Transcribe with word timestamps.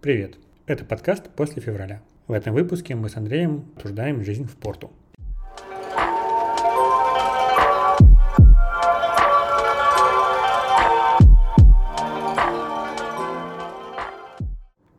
Привет! 0.00 0.38
Это 0.66 0.84
подкаст 0.84 1.28
«После 1.34 1.60
февраля». 1.60 2.00
В 2.28 2.32
этом 2.32 2.54
выпуске 2.54 2.94
мы 2.94 3.08
с 3.08 3.16
Андреем 3.16 3.64
обсуждаем 3.74 4.22
жизнь 4.22 4.44
в 4.44 4.56
порту. 4.56 4.92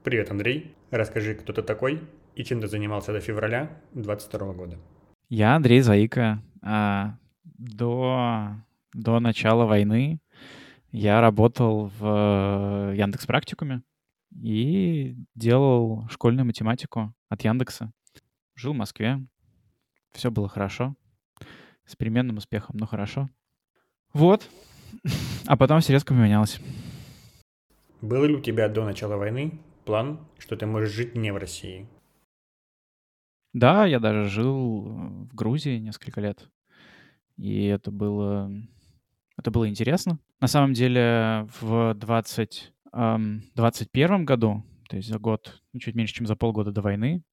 Привет, 0.03 0.31
Андрей. 0.31 0.75
Расскажи, 0.91 1.35
кто 1.35 1.53
ты 1.53 1.61
такой 1.61 2.01
и 2.35 2.43
чем 2.43 2.59
ты 2.59 2.67
занимался 2.67 3.13
до 3.13 3.21
февраля 3.21 3.71
2022 3.93 4.53
года. 4.53 4.77
Я 5.29 5.55
Андрей 5.55 5.79
Заика. 5.79 6.43
А, 6.61 7.15
до, 7.45 8.49
до 8.93 9.21
начала 9.21 9.65
войны 9.65 10.19
я 10.91 11.21
работал 11.21 11.89
в 11.97 12.93
Яндекс 12.93 13.25
Практикуме 13.25 13.81
и 14.31 15.15
делал 15.35 16.07
школьную 16.09 16.45
математику 16.45 17.13
от 17.29 17.43
Яндекса. 17.43 17.91
Жил 18.55 18.73
в 18.73 18.77
Москве. 18.77 19.25
Все 20.11 20.31
было 20.31 20.47
хорошо. 20.47 20.95
С 21.85 21.95
переменным 21.95 22.37
успехом, 22.37 22.77
но 22.77 22.85
хорошо. 22.85 23.29
Вот. 24.13 24.47
А 25.45 25.57
потом 25.57 25.79
все 25.81 25.93
резко 25.93 26.13
поменялось. 26.13 26.59
Был 28.01 28.23
ли 28.25 28.35
у 28.35 28.41
тебя 28.41 28.69
до 28.69 28.85
начала 28.85 29.17
войны 29.17 29.59
план, 29.85 30.19
что 30.37 30.55
ты 30.55 30.65
можешь 30.65 30.91
жить 30.91 31.15
не 31.15 31.31
в 31.31 31.37
России? 31.37 31.87
Да, 33.53 33.85
я 33.85 33.99
даже 33.99 34.29
жил 34.29 34.83
в 34.83 35.35
Грузии 35.35 35.79
несколько 35.79 36.21
лет. 36.21 36.49
И 37.37 37.65
это 37.65 37.89
было, 37.89 38.51
это 39.37 39.49
было 39.49 39.67
интересно. 39.67 40.19
На 40.39 40.47
самом 40.47 40.73
деле 40.73 41.47
в 41.59 41.93
20, 41.95 42.73
эм, 42.93 43.43
21 43.55 44.25
году, 44.25 44.63
то 44.89 44.97
есть 44.97 45.09
за 45.09 45.19
год, 45.19 45.61
ну, 45.73 45.79
чуть 45.79 45.95
меньше, 45.95 46.15
чем 46.15 46.27
за 46.27 46.35
полгода 46.35 46.71
до 46.71 46.81
войны, 46.81 47.23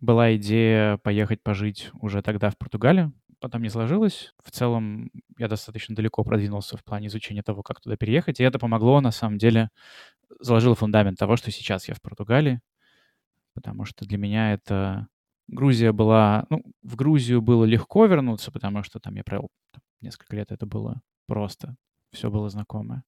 была 0.00 0.36
идея 0.36 0.98
поехать 0.98 1.42
пожить 1.42 1.90
уже 2.00 2.22
тогда 2.22 2.50
в 2.50 2.58
Португалию. 2.58 3.12
Потом 3.40 3.62
не 3.62 3.68
сложилось. 3.68 4.34
В 4.42 4.50
целом 4.50 5.10
я 5.38 5.48
достаточно 5.48 5.94
далеко 5.94 6.24
продвинулся 6.24 6.76
в 6.76 6.84
плане 6.84 7.06
изучения 7.06 7.42
того, 7.42 7.62
как 7.62 7.80
туда 7.80 7.96
переехать. 7.96 8.40
И 8.40 8.44
это 8.44 8.58
помогло, 8.58 9.00
на 9.00 9.12
самом 9.12 9.38
деле, 9.38 9.70
заложило 10.40 10.74
фундамент 10.74 11.18
того, 11.18 11.36
что 11.36 11.50
сейчас 11.50 11.88
я 11.88 11.94
в 11.94 12.02
Португалии. 12.02 12.60
Потому 13.54 13.84
что 13.84 14.04
для 14.04 14.18
меня 14.18 14.52
это... 14.52 15.08
Грузия 15.46 15.92
была... 15.92 16.46
Ну, 16.50 16.62
в 16.82 16.96
Грузию 16.96 17.40
было 17.40 17.64
легко 17.64 18.06
вернуться, 18.06 18.52
потому 18.52 18.82
что 18.82 19.00
там 19.00 19.14
я 19.14 19.24
провел 19.24 19.48
несколько 20.00 20.36
лет, 20.36 20.52
это 20.52 20.66
было 20.66 21.00
просто 21.26 21.76
все 22.12 22.30
было 22.30 22.48
знакомое. 22.48 23.04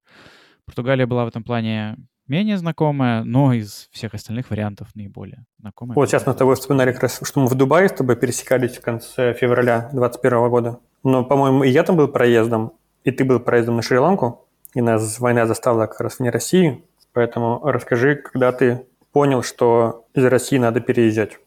Португалия 0.71 1.05
была 1.05 1.25
в 1.25 1.29
этом 1.29 1.43
плане 1.43 1.97
менее 2.29 2.57
знакомая, 2.57 3.25
но 3.25 3.53
из 3.53 3.89
всех 3.91 4.15
остальных 4.15 4.51
вариантов 4.51 4.87
наиболее 4.95 5.45
знакомая. 5.59 5.97
Вот 5.97 6.09
сейчас 6.09 6.29
мы 6.29 6.33
с 6.33 6.37
тобой 6.37 6.55
вспоминали 6.55 6.93
как 6.93 7.03
раз, 7.03 7.21
что 7.25 7.41
мы 7.41 7.49
в 7.49 7.57
Дубае 7.57 7.89
с 7.89 7.93
тобой 7.93 8.15
пересекались 8.15 8.77
в 8.77 8.81
конце 8.81 9.35
февраля 9.35 9.89
2021 9.91 10.49
года. 10.49 10.79
Но, 11.03 11.25
по-моему, 11.25 11.65
и 11.65 11.71
я 11.71 11.83
там 11.83 11.97
был 11.97 12.07
проездом, 12.07 12.75
и 13.03 13.11
ты 13.11 13.25
был 13.25 13.41
проездом 13.41 13.75
на 13.75 13.83
Шри-Ланку, 13.83 14.47
и 14.73 14.81
нас 14.81 15.19
война 15.19 15.47
застала 15.47 15.89
как 15.89 16.03
раз 16.03 16.21
вне 16.21 16.31
России. 16.31 16.85
Поэтому 17.15 17.61
расскажи, 17.65 18.15
когда 18.15 18.53
ты 18.53 18.87
понял, 19.11 19.43
что 19.43 20.07
из 20.15 20.25
России 20.25 20.59
надо 20.59 20.79
переезжать. 20.79 21.41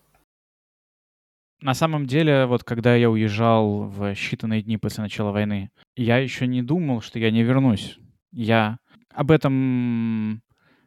На 1.61 1.73
самом 1.73 2.07
деле, 2.07 2.45
вот 2.45 2.65
когда 2.65 2.93
я 2.93 3.09
уезжал 3.09 3.83
в 3.83 4.11
считанные 4.15 4.63
дни 4.63 4.75
после 4.75 5.01
начала 5.01 5.31
войны, 5.31 5.69
я 5.95 6.17
еще 6.17 6.45
не 6.45 6.61
думал, 6.61 6.99
что 6.99 7.19
я 7.19 7.31
не 7.31 7.41
вернусь. 7.43 7.97
Я 8.33 8.79
об 9.13 9.31
этом... 9.31 10.41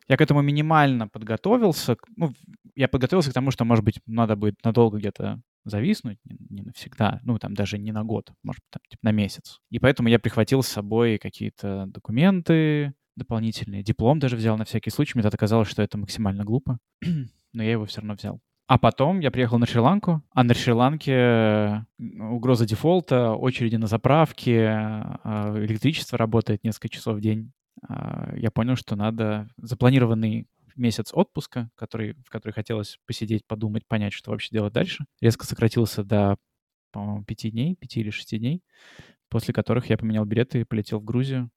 Я 0.08 0.16
к 0.16 0.20
этому 0.20 0.40
минимально 0.40 1.08
подготовился. 1.08 1.96
Ну, 2.16 2.32
я 2.76 2.86
подготовился 2.86 3.30
к 3.30 3.34
тому, 3.34 3.50
что, 3.50 3.64
может 3.64 3.84
быть, 3.84 4.00
надо 4.06 4.36
будет 4.36 4.54
надолго 4.64 4.98
где-то 4.98 5.40
зависнуть, 5.64 6.18
не, 6.24 6.36
не 6.48 6.62
навсегда, 6.62 7.20
ну, 7.24 7.38
там, 7.38 7.54
даже 7.54 7.76
не 7.76 7.90
на 7.90 8.04
год, 8.04 8.30
может, 8.44 8.62
там, 8.70 8.80
типа, 8.88 9.00
на 9.02 9.10
месяц. 9.10 9.58
И 9.70 9.80
поэтому 9.80 10.08
я 10.08 10.20
прихватил 10.20 10.62
с 10.62 10.68
собой 10.68 11.18
какие-то 11.18 11.86
документы 11.88 12.94
дополнительные, 13.16 13.82
диплом 13.82 14.18
даже 14.18 14.36
взял 14.36 14.56
на 14.56 14.64
всякий 14.64 14.90
случай. 14.90 15.12
Мне 15.14 15.22
тогда 15.22 15.38
казалось, 15.38 15.68
что 15.68 15.82
это 15.82 15.98
максимально 15.98 16.44
глупо, 16.44 16.78
но 17.52 17.62
я 17.62 17.72
его 17.72 17.86
все 17.86 18.00
равно 18.00 18.14
взял. 18.14 18.40
А 18.68 18.78
потом 18.78 19.20
я 19.20 19.30
приехал 19.30 19.58
на 19.58 19.66
Шри-Ланку, 19.66 20.22
а 20.32 20.42
на 20.42 20.52
Шри-Ланке 20.52 21.86
угроза 21.98 22.66
дефолта, 22.66 23.32
очереди 23.32 23.76
на 23.76 23.86
заправке, 23.86 24.66
а, 24.68 25.54
электричество 25.56 26.18
работает 26.18 26.64
несколько 26.64 26.88
часов 26.88 27.16
в 27.16 27.20
день. 27.20 27.52
А, 27.82 28.34
я 28.36 28.50
понял, 28.50 28.76
что 28.76 28.96
надо 28.96 29.48
запланированный 29.56 30.46
месяц 30.76 31.10
отпуска, 31.12 31.70
который, 31.74 32.14
в 32.24 32.30
который 32.30 32.52
хотелось 32.52 32.98
посидеть, 33.06 33.46
подумать, 33.46 33.86
понять, 33.86 34.12
что 34.12 34.30
вообще 34.30 34.50
делать 34.50 34.72
дальше, 34.72 35.06
резко 35.20 35.46
сократился 35.46 36.04
до, 36.04 36.36
по-моему, 36.92 37.24
пяти 37.24 37.50
дней, 37.50 37.76
пяти 37.76 38.00
или 38.00 38.10
шести 38.10 38.38
дней, 38.38 38.62
после 39.28 39.54
которых 39.54 39.88
я 39.88 39.98
поменял 39.98 40.24
билеты 40.24 40.60
и 40.60 40.64
полетел 40.64 41.00
в 41.00 41.04
Грузию. 41.04 41.50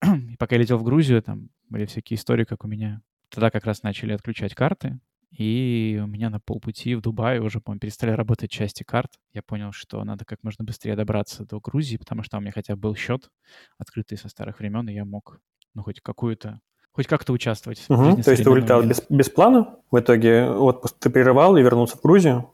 и 0.02 0.36
пока 0.36 0.56
я 0.56 0.62
летел 0.62 0.78
в 0.78 0.84
Грузию, 0.84 1.22
там 1.22 1.50
были 1.68 1.86
всякие 1.86 2.16
истории, 2.16 2.44
как 2.44 2.64
у 2.64 2.68
меня. 2.68 3.02
Тогда 3.28 3.50
как 3.50 3.64
раз 3.64 3.82
начали 3.82 4.12
отключать 4.12 4.54
карты, 4.54 4.98
и 5.30 6.00
у 6.02 6.06
меня 6.06 6.28
на 6.28 6.40
полпути 6.40 6.94
в 6.94 7.00
Дубае 7.00 7.40
уже, 7.40 7.60
по-моему, 7.60 7.80
перестали 7.80 8.10
работать 8.10 8.50
части 8.50 8.82
карт. 8.82 9.12
Я 9.32 9.42
понял, 9.42 9.72
что 9.72 10.02
надо 10.04 10.24
как 10.24 10.42
можно 10.42 10.64
быстрее 10.64 10.96
добраться 10.96 11.44
до 11.44 11.60
Грузии, 11.60 11.96
потому 11.96 12.22
что 12.22 12.36
у 12.36 12.40
меня 12.40 12.50
хотя 12.52 12.74
бы 12.74 12.80
был 12.80 12.96
счет, 12.96 13.30
открытый 13.78 14.18
со 14.18 14.28
старых 14.28 14.58
времен, 14.58 14.88
и 14.88 14.92
я 14.92 15.04
мог, 15.04 15.40
ну, 15.74 15.82
хоть 15.82 16.00
какую-то 16.00 16.60
хоть 16.92 17.06
как-то 17.06 17.32
участвовать. 17.32 17.84
Угу, 17.88 17.94
в 17.94 18.04
жизни 18.04 18.22
то 18.22 18.30
есть 18.32 18.42
ты 18.42 18.50
улетал 18.50 18.82
без, 18.82 19.00
без 19.08 19.30
плана? 19.30 19.76
В 19.92 20.00
итоге 20.00 20.50
отпуск 20.50 20.96
ты 20.98 21.08
прерывал 21.08 21.56
и 21.56 21.62
вернулся 21.62 21.96
в 21.96 22.02
Грузию? 22.02 22.52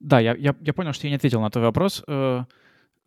Да, 0.00 0.18
я, 0.18 0.34
я, 0.34 0.56
я 0.60 0.74
понял, 0.74 0.92
что 0.92 1.06
я 1.06 1.10
не 1.10 1.16
ответил 1.16 1.40
на 1.40 1.50
твой 1.50 1.64
вопрос. 1.64 2.02
Э, 2.08 2.44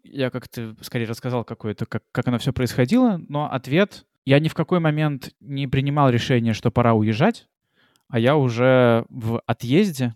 я 0.03 0.30
как-то 0.30 0.78
скорее 0.80 1.06
рассказал 1.06 1.44
какое-то, 1.44 1.86
как, 1.86 2.03
как 2.13 2.25
оно 2.30 2.40
все 2.40 2.53
происходило, 2.53 3.22
но 3.28 3.52
ответ... 3.52 4.06
Я 4.28 4.40
ни 4.40 4.47
в 4.47 4.56
какой 4.56 4.80
момент 4.80 5.36
не 5.40 5.68
принимал 5.68 6.09
решение, 6.09 6.53
что 6.53 6.72
пора 6.72 6.96
уезжать 6.96 7.47
а 8.10 8.20
я 8.20 8.36
уже 8.36 9.06
в 9.10 9.42
отъезде, 9.46 10.16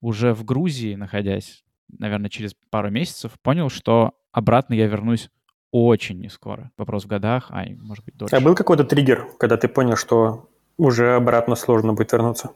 уже 0.00 0.34
в 0.34 0.44
Грузии 0.44 0.94
находясь, 0.94 1.64
наверное, 1.88 2.30
через 2.30 2.54
пару 2.70 2.90
месяцев, 2.90 3.32
понял, 3.42 3.68
что 3.68 4.14
обратно 4.32 4.74
я 4.74 4.86
вернусь 4.86 5.30
очень 5.70 6.20
не 6.20 6.28
скоро. 6.28 6.70
Вопрос 6.76 7.04
в 7.04 7.08
годах, 7.08 7.46
а 7.50 7.64
может 7.68 8.04
быть 8.04 8.16
дольше. 8.16 8.36
А 8.36 8.40
был 8.40 8.54
какой-то 8.54 8.84
триггер, 8.84 9.26
когда 9.38 9.56
ты 9.56 9.68
понял, 9.68 9.96
что 9.96 10.48
уже 10.76 11.14
обратно 11.14 11.54
сложно 11.54 11.92
будет 11.92 12.12
вернуться? 12.12 12.52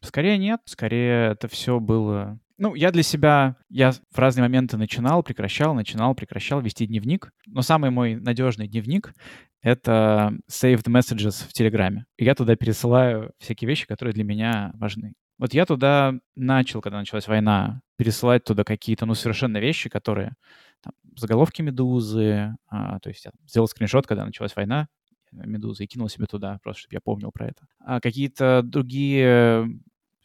Скорее 0.00 0.36
нет, 0.38 0.60
скорее 0.64 1.32
это 1.32 1.48
все 1.48 1.78
было 1.78 2.38
ну, 2.58 2.76
я 2.76 2.92
для 2.92 3.02
себя, 3.02 3.56
я 3.70 3.90
в 3.90 4.18
разные 4.18 4.42
моменты 4.42 4.76
начинал, 4.76 5.24
прекращал, 5.24 5.74
начинал, 5.74 6.14
прекращал 6.14 6.60
вести 6.60 6.86
дневник. 6.86 7.32
Но 7.46 7.62
самый 7.62 7.90
мой 7.90 8.14
надежный 8.14 8.68
дневник— 8.68 9.14
это 9.62 10.32
saved 10.50 10.86
messages 10.88 11.48
в 11.48 11.52
Телеграме. 11.52 12.06
Я 12.18 12.34
туда 12.34 12.56
пересылаю 12.56 13.32
всякие 13.38 13.68
вещи, 13.68 13.86
которые 13.86 14.12
для 14.12 14.24
меня 14.24 14.72
важны. 14.74 15.14
Вот 15.38 15.54
я 15.54 15.66
туда 15.66 16.14
начал, 16.36 16.80
когда 16.80 16.98
началась 16.98 17.26
война, 17.26 17.80
пересылать 17.96 18.44
туда 18.44 18.64
какие-то, 18.64 19.06
ну, 19.06 19.14
совершенно 19.14 19.58
вещи, 19.58 19.88
которые 19.88 20.34
там, 20.82 20.92
заголовки 21.16 21.62
«Медузы», 21.62 22.54
а, 22.68 22.98
то 23.00 23.08
есть 23.08 23.24
я 23.24 23.32
сделал 23.46 23.68
скриншот, 23.68 24.06
когда 24.06 24.24
началась 24.24 24.54
война, 24.54 24.88
«Медузы», 25.32 25.84
и 25.84 25.86
кинул 25.86 26.08
себе 26.08 26.26
туда, 26.26 26.58
просто 26.62 26.82
чтобы 26.82 26.94
я 26.94 27.00
помнил 27.00 27.32
про 27.32 27.46
это. 27.48 27.66
А 27.80 28.00
какие-то 28.00 28.62
другие 28.62 29.66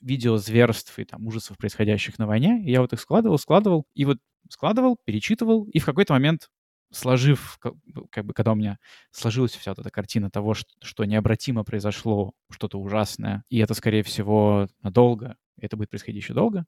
видео 0.02 0.38
зверств 0.38 0.98
и 1.00 1.06
там 1.06 1.26
ужасов, 1.26 1.58
происходящих 1.58 2.20
на 2.20 2.28
войне. 2.28 2.62
Я 2.66 2.82
вот 2.82 2.94
их 2.94 3.00
складывал, 3.00 3.38
складывал, 3.38 3.86
и 3.94 4.06
вот 4.06 4.18
складывал, 4.50 4.98
перечитывал, 5.04 5.66
и 5.66 5.80
в 5.80 5.86
какой-то 5.86 6.14
момент 6.14 6.50
сложив, 6.92 7.58
как 7.60 8.26
бы, 8.26 8.34
когда 8.34 8.52
у 8.52 8.56
меня 8.56 8.78
сложилась 9.12 9.54
вся 9.54 9.72
вот 9.72 9.80
эта 9.80 9.90
картина 9.90 10.30
того, 10.30 10.54
что, 10.54 10.70
что 10.82 11.06
необратимо 11.06 11.64
произошло 11.64 12.34
что-то 12.50 12.80
ужасное, 12.80 13.44
и 13.50 13.60
это, 13.60 13.74
скорее 13.74 14.04
всего, 14.04 14.68
надолго, 14.82 15.36
это 15.60 15.78
будет 15.78 15.90
происходить 15.90 16.24
еще 16.24 16.34
долго, 16.34 16.66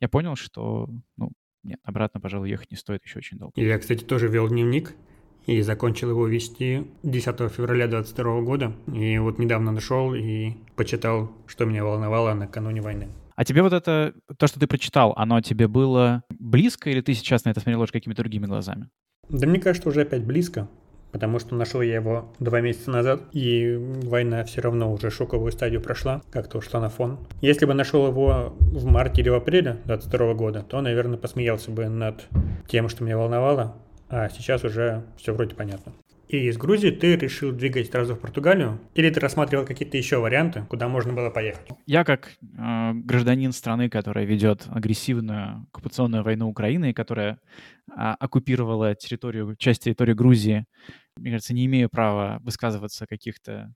я 0.00 0.08
понял, 0.08 0.36
что, 0.36 0.88
ну, 1.16 1.30
нет, 1.62 1.78
обратно, 1.84 2.20
пожалуй, 2.20 2.50
ехать 2.50 2.70
не 2.70 2.76
стоит 2.76 3.04
еще 3.04 3.18
очень 3.18 3.38
долго. 3.38 3.52
Я, 3.60 3.78
кстати, 3.78 4.02
тоже 4.04 4.28
вел 4.28 4.48
дневник, 4.48 4.94
и 5.46 5.60
закончил 5.62 6.10
его 6.10 6.26
вести 6.26 6.86
10 7.02 7.24
февраля 7.50 7.88
2022 7.88 8.40
года. 8.42 8.72
И 8.92 9.18
вот 9.18 9.38
недавно 9.38 9.72
нашел 9.72 10.14
и 10.14 10.52
почитал, 10.76 11.32
что 11.46 11.64
меня 11.64 11.84
волновало 11.84 12.34
накануне 12.34 12.80
войны. 12.80 13.08
А 13.34 13.44
тебе 13.44 13.62
вот 13.62 13.72
это, 13.72 14.14
то, 14.38 14.46
что 14.46 14.60
ты 14.60 14.66
прочитал, 14.66 15.14
оно 15.16 15.40
тебе 15.40 15.66
было 15.66 16.22
близко, 16.30 16.90
или 16.90 17.00
ты 17.00 17.14
сейчас 17.14 17.44
на 17.44 17.50
это 17.50 17.60
смотрел 17.60 17.80
уже 17.80 17.92
какими-то 17.92 18.22
другими 18.22 18.46
глазами? 18.46 18.88
Да 19.32 19.46
мне 19.46 19.58
кажется, 19.58 19.88
уже 19.88 20.02
опять 20.02 20.24
близко, 20.24 20.68
потому 21.10 21.38
что 21.38 21.54
нашел 21.54 21.80
я 21.80 21.94
его 21.94 22.30
два 22.38 22.60
месяца 22.60 22.90
назад, 22.90 23.22
и 23.32 23.78
война 24.02 24.44
все 24.44 24.60
равно 24.60 24.92
уже 24.92 25.10
шоковую 25.10 25.52
стадию 25.52 25.80
прошла, 25.80 26.20
как-то 26.30 26.58
ушла 26.58 26.80
на 26.80 26.90
фон. 26.90 27.18
Если 27.40 27.64
бы 27.64 27.72
нашел 27.72 28.06
его 28.06 28.54
в 28.60 28.84
марте 28.84 29.22
или 29.22 29.30
в 29.30 29.34
апреле 29.34 29.78
2022 29.86 30.34
года, 30.34 30.62
то, 30.68 30.82
наверное, 30.82 31.16
посмеялся 31.16 31.70
бы 31.70 31.88
над 31.88 32.26
тем, 32.68 32.90
что 32.90 33.04
меня 33.04 33.16
волновало, 33.16 33.74
а 34.10 34.28
сейчас 34.28 34.64
уже 34.64 35.02
все 35.16 35.32
вроде 35.32 35.54
понятно. 35.54 35.92
И 36.32 36.48
из 36.48 36.56
Грузии 36.56 36.88
ты 36.88 37.14
решил 37.16 37.52
двигать 37.52 37.90
сразу 37.90 38.14
в 38.14 38.20
Португалию? 38.20 38.80
Или 38.94 39.10
ты 39.10 39.20
рассматривал 39.20 39.66
какие-то 39.66 39.98
еще 39.98 40.16
варианты, 40.16 40.64
куда 40.66 40.88
можно 40.88 41.12
было 41.12 41.28
поехать? 41.28 41.68
Я 41.84 42.04
как 42.04 42.30
э, 42.40 42.92
гражданин 42.94 43.52
страны, 43.52 43.90
которая 43.90 44.24
ведет 44.24 44.66
агрессивную 44.70 45.66
оккупационную 45.68 46.22
войну 46.22 46.48
Украины, 46.48 46.90
и 46.90 46.94
которая 46.94 47.32
э, 47.32 47.94
оккупировала 47.94 48.94
территорию, 48.94 49.56
часть 49.58 49.84
территории 49.84 50.14
Грузии, 50.14 50.64
мне 51.18 51.32
кажется, 51.32 51.52
не 51.52 51.66
имею 51.66 51.90
права 51.90 52.38
высказываться 52.40 53.06
каких-то 53.06 53.74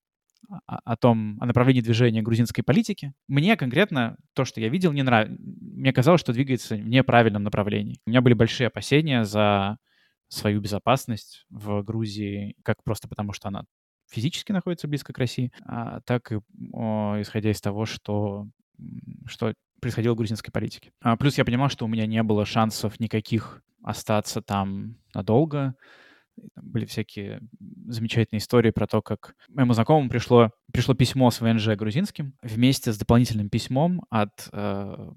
о 0.66 0.96
том, 0.96 1.36
о 1.40 1.46
направлении 1.46 1.82
движения 1.82 2.22
грузинской 2.22 2.64
политики. 2.64 3.12
Мне 3.28 3.56
конкретно 3.56 4.16
то, 4.32 4.46
что 4.46 4.60
я 4.60 4.68
видел, 4.68 4.92
не 4.92 5.02
нравится. 5.02 5.36
Мне 5.40 5.92
казалось, 5.92 6.20
что 6.20 6.32
двигается 6.32 6.76
в 6.76 6.88
неправильном 6.88 7.42
направлении. 7.42 7.98
У 8.06 8.10
меня 8.10 8.22
были 8.22 8.32
большие 8.32 8.68
опасения 8.68 9.24
за 9.24 9.76
свою 10.28 10.60
безопасность 10.60 11.46
в 11.50 11.82
Грузии, 11.82 12.56
как 12.62 12.82
просто 12.82 13.08
потому, 13.08 13.32
что 13.32 13.48
она 13.48 13.64
физически 14.10 14.52
находится 14.52 14.88
близко 14.88 15.12
к 15.12 15.18
России, 15.18 15.52
а 15.64 16.00
так 16.02 16.32
и 16.32 16.40
о, 16.72 17.16
исходя 17.20 17.50
из 17.50 17.60
того, 17.60 17.86
что, 17.86 18.46
что 19.26 19.54
происходило 19.80 20.14
в 20.14 20.16
грузинской 20.16 20.52
политике. 20.52 20.92
А 21.00 21.16
плюс 21.16 21.38
я 21.38 21.44
понимал, 21.44 21.68
что 21.68 21.84
у 21.84 21.88
меня 21.88 22.06
не 22.06 22.22
было 22.22 22.44
шансов 22.44 22.98
никаких 23.00 23.62
остаться 23.82 24.42
там 24.42 24.96
надолго. 25.14 25.74
Были 26.54 26.84
всякие 26.84 27.40
замечательные 27.86 28.40
истории 28.40 28.70
про 28.70 28.86
то, 28.86 29.00
как 29.00 29.34
моему 29.48 29.72
знакомому 29.72 30.10
пришло, 30.10 30.50
пришло 30.70 30.94
письмо 30.94 31.30
с 31.30 31.40
ВНЖ 31.40 31.68
грузинским 31.76 32.34
вместе 32.42 32.92
с 32.92 32.98
дополнительным 32.98 33.48
письмом 33.48 34.04
от 34.10 34.48
э, 34.52 35.10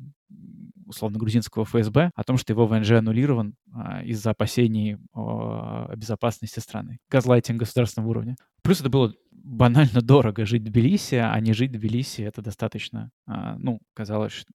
условно 0.89 1.19
грузинского 1.19 1.65
ФСБ 1.65 2.11
о 2.13 2.23
том, 2.23 2.37
что 2.37 2.51
его 2.51 2.65
ВНЖ 2.65 2.91
аннулирован 2.91 3.55
а, 3.73 4.03
из-за 4.03 4.31
опасений 4.31 4.97
о 5.13 5.93
безопасности 5.95 6.59
страны. 6.59 6.99
Газлайтинг 7.09 7.59
государственного 7.59 8.09
уровня. 8.09 8.35
Плюс 8.61 8.81
это 8.81 8.89
было 8.89 9.13
банально 9.31 10.01
дорого 10.01 10.45
жить 10.45 10.63
в 10.63 10.65
Тбилиси, 10.65 11.15
а 11.15 11.39
не 11.39 11.53
жить 11.53 11.71
в 11.71 11.73
Тбилиси 11.73 12.21
это 12.21 12.41
достаточно, 12.41 13.11
а, 13.25 13.55
ну, 13.57 13.79
казалось, 13.93 14.45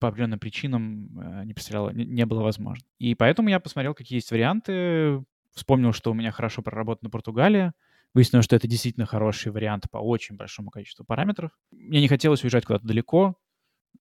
по 0.00 0.08
определенным 0.08 0.38
причинам 0.38 1.10
а, 1.18 1.44
не 1.44 1.54
представляло, 1.54 1.90
не 1.90 2.26
было 2.26 2.42
возможно. 2.42 2.84
И 2.98 3.14
поэтому 3.14 3.48
я 3.48 3.60
посмотрел, 3.60 3.94
какие 3.94 4.16
есть 4.18 4.30
варианты, 4.30 5.22
вспомнил, 5.54 5.92
что 5.92 6.10
у 6.10 6.14
меня 6.14 6.32
хорошо 6.32 6.62
проработана 6.62 7.10
Португалия, 7.10 7.72
выяснилось, 8.14 8.44
что 8.44 8.56
это 8.56 8.66
действительно 8.66 9.06
хороший 9.06 9.52
вариант 9.52 9.90
по 9.90 9.98
очень 9.98 10.36
большому 10.36 10.70
количеству 10.70 11.04
параметров. 11.04 11.50
Мне 11.70 12.00
не 12.00 12.08
хотелось 12.08 12.42
уезжать 12.42 12.64
куда-то 12.64 12.86
далеко, 12.86 13.36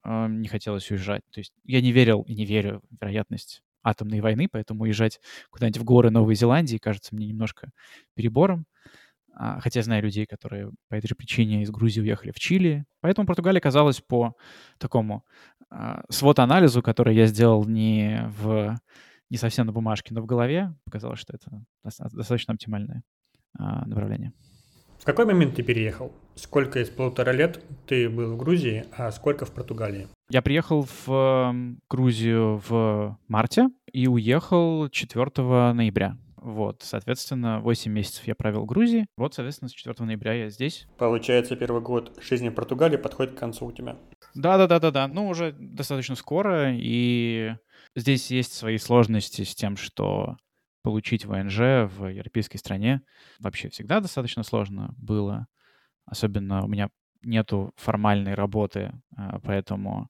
не 0.06 0.48
хотелось 0.48 0.90
уезжать. 0.92 1.24
То 1.32 1.40
есть 1.40 1.54
я 1.64 1.82
не 1.82 1.92
верил 1.92 2.22
и 2.22 2.36
не 2.36 2.46
верю 2.46 2.82
в 2.90 3.02
вероятность 3.02 3.62
атомной 3.84 4.20
войны, 4.20 4.48
поэтому 4.52 4.84
уезжать 4.84 5.20
куда-нибудь 5.52 5.80
в 5.80 5.84
горы 5.84 6.10
Новой 6.10 6.36
Зеландии 6.36 6.78
кажется 6.78 7.16
мне 7.16 7.28
немножко 7.28 7.70
перебором. 8.16 8.66
А, 9.38 9.60
хотя 9.60 9.80
я 9.80 9.84
знаю 9.84 10.04
людей, 10.04 10.26
которые 10.26 10.72
по 10.90 10.96
этой 10.96 11.08
же 11.08 11.16
причине 11.16 11.62
из 11.62 11.70
Грузии 11.70 12.02
уехали 12.02 12.32
в 12.32 12.40
Чили. 12.40 12.86
Поэтому 13.02 13.28
Португалия 13.28 13.60
казалась 13.60 14.02
по 14.02 14.34
такому 14.80 15.26
а, 15.70 16.04
свод-анализу, 16.10 16.82
который 16.82 17.16
я 17.16 17.26
сделал 17.28 17.66
не 17.66 18.28
в 18.38 18.78
не 19.30 19.38
совсем 19.38 19.66
на 19.66 19.74
бумажке, 19.74 20.14
но 20.14 20.22
в 20.22 20.26
голове, 20.26 20.74
показалось, 20.86 21.20
что 21.20 21.34
это 21.36 21.66
достаточно 21.84 22.54
оптимальное 22.54 23.04
а, 23.58 23.86
направление. 23.86 24.34
В 25.00 25.06
какой 25.06 25.26
момент 25.26 25.56
ты 25.56 25.64
переехал? 25.64 26.12
Сколько 26.36 26.80
из 26.80 26.90
полутора 26.90 27.32
лет 27.32 27.64
ты 27.86 28.10
был 28.10 28.34
в 28.34 28.38
Грузии, 28.38 28.86
а 28.98 29.12
сколько 29.12 29.46
в 29.46 29.52
Португалии? 29.52 30.08
Я 30.30 30.42
приехал 30.42 30.88
в 31.06 31.56
Грузию 31.90 32.62
в 32.68 33.18
марте 33.28 33.70
и 33.92 34.08
уехал 34.08 34.90
4 34.90 35.26
ноября. 35.74 36.18
Вот, 36.38 36.84
соответственно, 36.84 37.60
8 37.60 37.92
месяцев 37.92 38.28
я 38.28 38.36
провел 38.36 38.64
в 38.64 38.66
Грузии. 38.66 39.08
Вот, 39.18 39.34
соответственно, 39.34 39.70
с 39.70 39.72
4 39.72 39.96
ноября 40.06 40.34
я 40.34 40.50
здесь. 40.50 40.88
Получается, 40.98 41.56
первый 41.56 41.82
год 41.82 42.20
жизни 42.22 42.50
в 42.50 42.54
Португалии 42.54 42.98
подходит 42.98 43.34
к 43.34 43.40
концу 43.40 43.66
у 43.66 43.72
тебя. 43.72 43.98
Да-да-да-да-да. 44.36 45.08
Ну, 45.08 45.28
уже 45.28 45.54
достаточно 45.54 46.16
скоро. 46.16 46.74
И 46.76 47.56
здесь 47.96 48.30
есть 48.30 48.54
свои 48.54 48.78
сложности 48.78 49.44
с 49.44 49.56
тем, 49.56 49.76
что 49.76 50.38
получить 50.86 51.26
ВНЖ 51.26 51.90
в 51.98 52.12
европейской 52.12 52.58
стране 52.58 53.02
вообще 53.40 53.70
всегда 53.70 54.00
достаточно 54.02 54.44
сложно 54.44 54.94
было. 55.00 55.48
Особенно 56.06 56.64
у 56.64 56.68
меня 56.68 56.90
нету 57.24 57.74
формальной 57.76 58.36
работы, 58.36 58.92
а, 59.18 59.40
поэтому 59.40 60.10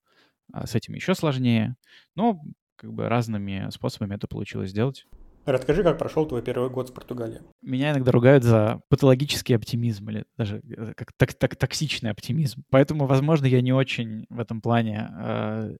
а, 0.52 0.68
с 0.68 0.76
этим 0.76 0.94
еще 0.94 1.16
сложнее. 1.16 1.78
Но 2.16 2.42
как 2.76 2.92
бы 2.92 3.08
разными 3.08 3.70
способами 3.70 4.16
это 4.16 4.28
получилось 4.28 4.72
сделать. 4.72 5.06
Расскажи, 5.46 5.82
как 5.82 5.98
прошел 5.98 6.26
твой 6.26 6.42
первый 6.42 6.70
год 6.70 6.90
в 6.90 6.94
Португалии. 6.94 7.40
Меня 7.62 7.92
иногда 7.92 8.12
ругают 8.12 8.44
за 8.44 8.82
патологический 8.90 9.56
оптимизм 9.56 10.10
или 10.10 10.26
даже 10.36 10.58
э, 10.58 10.94
как 10.94 11.14
так, 11.14 11.36
так, 11.36 11.56
токсичный 11.56 12.12
оптимизм. 12.12 12.66
Поэтому, 12.70 13.08
возможно, 13.08 13.46
я 13.46 13.62
не 13.62 13.72
очень 13.72 14.26
в 14.30 14.42
этом 14.42 14.60
плане, 14.60 15.10
э, 15.10 15.78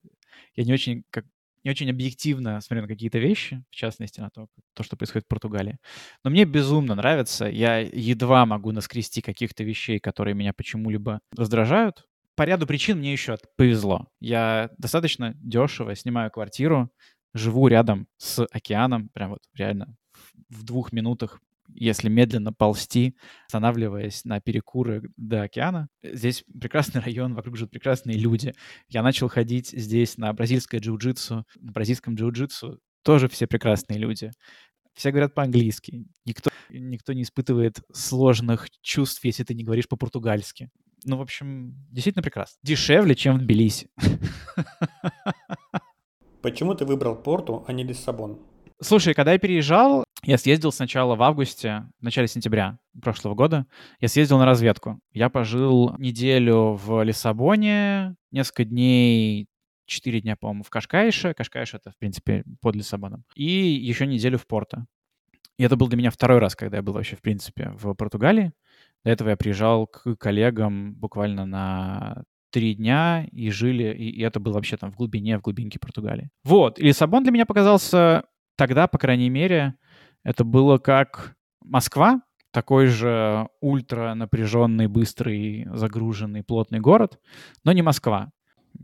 я 0.56 0.64
не 0.64 0.72
очень 0.72 1.04
как 1.10 1.26
не 1.66 1.72
очень 1.72 1.90
объективно 1.90 2.62
смотрю 2.62 2.84
на 2.84 2.88
какие-то 2.88 3.18
вещи, 3.18 3.64
в 3.72 3.76
частности 3.76 4.20
на 4.20 4.30
то, 4.30 4.48
то, 4.76 4.84
что 4.84 4.96
происходит 4.96 5.26
в 5.26 5.28
Португалии. 5.28 5.80
Но 6.24 6.30
мне 6.30 6.46
безумно 6.46 6.94
нравится. 6.94 7.46
Я 7.48 7.80
едва 7.80 8.46
могу 8.46 8.72
наскрести 8.72 9.22
каких-то 9.22 9.64
вещей, 9.64 10.00
которые 10.00 10.36
меня 10.36 10.54
почему-либо 10.54 11.22
раздражают. 11.36 12.06
По 12.36 12.44
ряду 12.44 12.68
причин 12.68 13.00
мне 13.00 13.12
еще 13.12 13.38
повезло. 13.58 14.08
Я 14.20 14.70
достаточно 14.78 15.34
дешево 15.36 15.96
снимаю 15.96 16.30
квартиру, 16.30 16.92
живу 17.34 17.68
рядом 17.68 18.08
с 18.18 18.46
океаном, 18.46 19.10
прям 19.10 19.32
вот 19.32 19.42
реально 19.56 19.96
в 20.50 20.64
двух 20.64 20.94
минутах 20.94 21.42
если 21.68 22.10
медленно 22.10 22.54
ползти, 22.54 23.16
останавливаясь 23.48 24.26
на 24.26 24.40
перекуры 24.40 25.10
до 25.18 25.44
океана. 25.44 25.88
Здесь 26.04 26.44
прекрасный 26.60 27.02
район, 27.02 27.34
вокруг 27.34 27.58
живут 27.58 27.72
прекрасные 27.72 28.18
люди. 28.18 28.54
Я 28.88 29.04
начал 29.04 29.28
ходить 29.28 29.70
здесь 29.70 30.18
на 30.18 30.32
бразильское 30.34 30.80
джиу-джитсу. 30.80 31.44
На 31.56 31.72
бразильском 31.72 32.16
джиу-джитсу 32.16 32.78
тоже 33.04 33.28
все 33.28 33.48
прекрасные 33.48 34.00
люди. 34.00 34.32
Все 34.94 35.12
говорят 35.12 35.34
по-английски. 35.34 36.06
Никто, 36.26 36.50
никто 36.70 37.14
не 37.14 37.24
испытывает 37.24 37.82
сложных 37.94 38.68
чувств, 38.82 39.24
если 39.26 39.44
ты 39.44 39.54
не 39.54 39.64
говоришь 39.64 39.90
по-португальски. 39.90 40.70
Ну, 41.04 41.18
в 41.18 41.22
общем, 41.22 41.76
действительно 41.92 42.24
прекрасно. 42.24 42.58
Дешевле, 42.64 43.14
чем 43.16 43.38
в 43.38 43.42
Тбилиси. 43.42 43.90
Почему 46.42 46.74
ты 46.76 46.86
выбрал 46.86 47.16
Порту, 47.16 47.66
а 47.68 47.74
не 47.74 47.84
Лиссабон? 47.84 48.40
Слушай, 48.82 49.14
когда 49.14 49.32
я 49.32 49.40
переезжал, 49.40 50.04
я 50.24 50.38
съездил 50.38 50.72
сначала 50.72 51.16
в 51.16 51.24
августе, 51.24 51.86
в 52.00 52.04
начале 52.04 52.28
сентября 52.28 52.78
прошлого 53.02 53.34
года. 53.34 53.68
Я 54.02 54.10
съездил 54.10 54.38
на 54.38 54.46
разведку. 54.46 55.00
Я 55.14 55.30
пожил 55.30 55.96
неделю 55.98 56.74
в 56.74 57.02
Лиссабоне, 57.04 58.16
несколько 58.32 58.66
дней, 58.66 59.48
четыре 59.86 60.20
дня, 60.20 60.36
по-моему, 60.36 60.64
в 60.64 60.70
Кашкайше. 60.70 61.34
Кашкайш— 61.34 61.74
это, 61.76 61.92
в 61.92 61.98
принципе, 61.98 62.44
под 62.62 62.76
Лиссабоном. 62.76 63.24
И 63.36 63.46
еще 63.46 64.06
неделю 64.08 64.38
в 64.38 64.46
Порто. 64.46 64.86
И 65.58 65.64
это 65.64 65.78
был 65.78 65.88
для 65.88 65.98
меня 65.98 66.12
второй 66.12 66.40
раз, 66.40 66.54
когда 66.56 66.78
я 66.78 66.84
был 66.84 66.94
вообще, 66.94 67.16
в 67.16 67.22
принципе, 67.22 67.72
в 67.76 67.94
Португалии. 67.94 68.52
До 69.06 69.12
этого 69.12 69.30
я 69.30 69.38
приезжал 69.38 69.88
к 69.88 70.16
коллегам 70.16 70.96
буквально 70.96 71.46
на 71.46 72.24
три 72.52 72.74
дня 72.76 73.26
и 73.32 73.50
жили, 73.50 73.94
и, 73.94 74.10
и 74.10 74.22
это 74.22 74.40
было 74.40 74.54
вообще 74.54 74.76
там 74.76 74.92
в 74.92 74.96
глубине, 74.96 75.38
в 75.38 75.42
глубинке 75.42 75.80
Португалии. 75.80 76.30
Вот, 76.44 76.80
и 76.80 76.84
Лиссабон 76.84 77.24
для 77.24 77.32
меня 77.32 77.46
показался 77.46 78.26
тогда, 78.56 78.88
по 78.88 78.98
крайней 78.98 79.30
мере, 79.30 79.76
это 80.24 80.44
было 80.44 80.78
как 80.78 81.36
Москва, 81.62 82.22
такой 82.52 82.88
же 82.88 83.50
ультра 83.60 84.14
напряженный, 84.14 84.88
быстрый, 84.88 85.68
загруженный, 85.74 86.44
плотный 86.44 86.80
город, 86.80 87.20
но 87.64 87.72
не 87.74 87.82
Москва. 87.82 88.32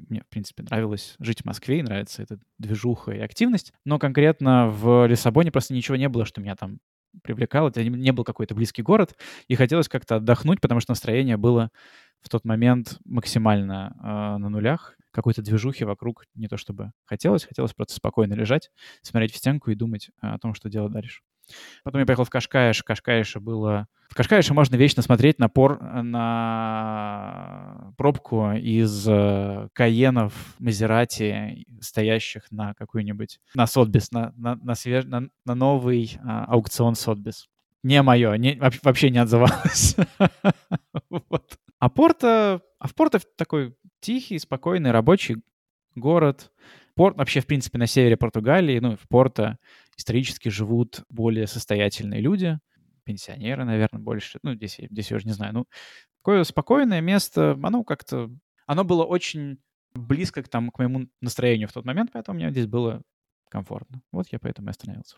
Мне, 0.10 0.22
в 0.22 0.28
принципе, 0.28 0.64
нравилось 0.64 1.16
жить 1.20 1.42
в 1.42 1.46
Москве, 1.46 1.80
и 1.80 1.84
нравится 1.84 2.22
эта 2.22 2.38
движуха 2.58 3.12
и 3.12 3.20
активность. 3.20 3.74
Но 3.86 4.00
конкретно 4.00 4.68
в 4.68 5.06
Лиссабоне 5.08 5.52
просто 5.52 5.74
ничего 5.74 5.96
не 5.96 6.10
было, 6.10 6.26
что 6.26 6.42
меня 6.42 6.56
там 6.56 6.80
привлекало. 7.24 7.70
Это 7.70 7.84
не 7.84 8.12
был 8.12 8.24
какой-то 8.24 8.56
близкий 8.56 8.82
город, 8.82 9.16
и 9.48 9.56
хотелось 9.56 9.90
как-то 9.90 10.18
отдохнуть, 10.18 10.62
потому 10.62 10.80
что 10.80 10.92
настроение 10.92 11.38
было 11.38 11.70
в 12.22 12.30
тот 12.30 12.46
момент 12.46 13.00
максимально 13.06 13.96
э, 13.98 14.38
на 14.38 14.50
нулях 14.50 14.96
какой-то 15.12 15.42
движухи 15.42 15.84
вокруг 15.84 16.26
не 16.36 16.48
то 16.48 16.58
чтобы 16.58 16.92
хотелось, 17.06 17.46
хотелось 17.46 17.74
просто 17.74 17.96
спокойно 17.96 18.34
лежать, 18.34 18.72
смотреть 19.02 19.34
в 19.34 19.38
стенку 19.38 19.72
и 19.72 19.76
думать 19.76 20.10
о 20.20 20.38
том, 20.40 20.54
что 20.54 20.70
делать 20.70 20.92
дальше. 20.92 21.22
Потом 21.84 22.02
я 22.02 22.06
поехал 22.06 22.24
в 22.24 22.30
Кашкаеш. 22.30 22.84
Кашкаеше 22.84 23.40
было... 23.40 23.88
В 24.10 24.16
Кашкаеше 24.16 24.54
можно 24.54 24.76
вечно 24.76 25.02
смотреть 25.02 25.40
на, 25.40 25.50
пор... 25.50 25.82
на 25.82 27.94
пробку 27.98 28.52
из 28.52 29.08
э, 29.08 29.70
Каенов, 29.74 30.34
Мазерати, 30.60 31.66
стоящих 31.80 32.52
на 32.52 32.74
какой-нибудь... 32.74 33.40
На 33.56 33.68
Сотбис, 33.68 34.12
на, 34.12 34.34
на, 34.36 34.56
на, 34.56 34.76
свеж... 34.76 35.06
на, 35.06 35.30
на 35.46 35.56
новый 35.56 36.18
а, 36.24 36.46
аукцион 36.46 36.96
Сотбис. 36.96 37.48
Не 37.84 38.02
мое, 38.02 38.36
не, 38.36 38.60
вообще 38.84 39.10
не 39.10 39.20
отзывалось. 39.20 39.96
А 41.80 41.90
Порто... 41.90 42.62
А 42.78 42.88
в 42.88 42.94
Порто 42.94 43.20
такой 43.36 43.76
тихий, 44.02 44.40
спокойный, 44.40 44.92
рабочий 44.92 45.38
город. 45.96 46.52
Порт, 46.96 47.18
вообще, 47.18 47.40
в 47.40 47.48
принципе, 47.48 47.78
на 47.78 47.88
севере 47.88 48.18
Португалии, 48.18 48.80
ну, 48.80 48.98
в 48.98 49.08
Порто 49.08 49.58
исторически 49.98 50.50
живут 50.50 51.04
более 51.10 51.48
состоятельные 51.48 52.22
люди. 52.22 52.60
пенсионеры, 53.04 53.64
наверное, 53.64 54.02
больше. 54.02 54.40
Ну, 54.44 54.54
здесь, 54.54 54.78
здесь 54.78 55.12
я 55.12 55.18
уже 55.18 55.26
не 55.26 55.34
знаю. 55.34 55.54
Ну, 55.54 55.66
такое 56.22 56.44
спокойное 56.44 57.02
место, 57.02 57.58
оно 57.64 57.84
как-то... 57.84 58.30
Оно 58.66 58.84
было 58.84 59.04
очень 59.04 59.58
близко 59.94 60.44
к, 60.44 60.50
там, 60.50 60.70
к 60.70 60.80
моему 60.80 61.08
настроению 61.20 61.68
в 61.68 61.74
тот 61.74 61.86
момент, 61.86 62.12
поэтому 62.14 62.38
мне 62.38 62.52
здесь 62.52 62.68
было 62.68 63.02
комфортно. 63.50 64.02
Вот 64.12 64.28
я 64.32 64.40
поэтому 64.40 64.68
и 64.68 64.72
остановился. 64.72 65.18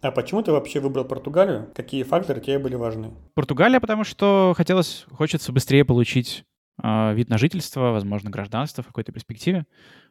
А 0.00 0.10
почему 0.10 0.42
ты 0.42 0.50
вообще 0.50 0.80
выбрал 0.80 1.04
Португалию? 1.04 1.70
Какие 1.74 2.02
факторы 2.02 2.40
тебе 2.40 2.58
были 2.58 2.74
важны? 2.74 3.12
Португалия, 3.34 3.78
потому 3.78 4.02
что 4.02 4.52
хотелось, 4.56 5.04
хочется 5.10 5.52
быстрее 5.52 5.84
получить 5.84 6.44
вид 6.78 7.28
на 7.28 7.38
жительство, 7.38 7.92
возможно, 7.92 8.30
гражданство 8.30 8.82
в 8.82 8.86
какой-то 8.86 9.12
перспективе. 9.12 9.66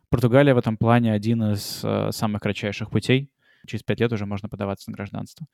Португалия 0.09 0.53
в 0.53 0.57
этом 0.57 0.77
плане 0.77 1.13
один 1.13 1.41
из 1.53 1.81
э, 1.83 2.11
самых 2.11 2.41
кратчайших 2.41 2.89
путей. 2.89 3.31
Через 3.65 3.81
пять 3.83 4.01
лет 4.01 4.11
уже 4.11 4.25
можно 4.25 4.49
подаваться 4.49 4.89
на 4.89 4.95
гражданство. 4.95 5.47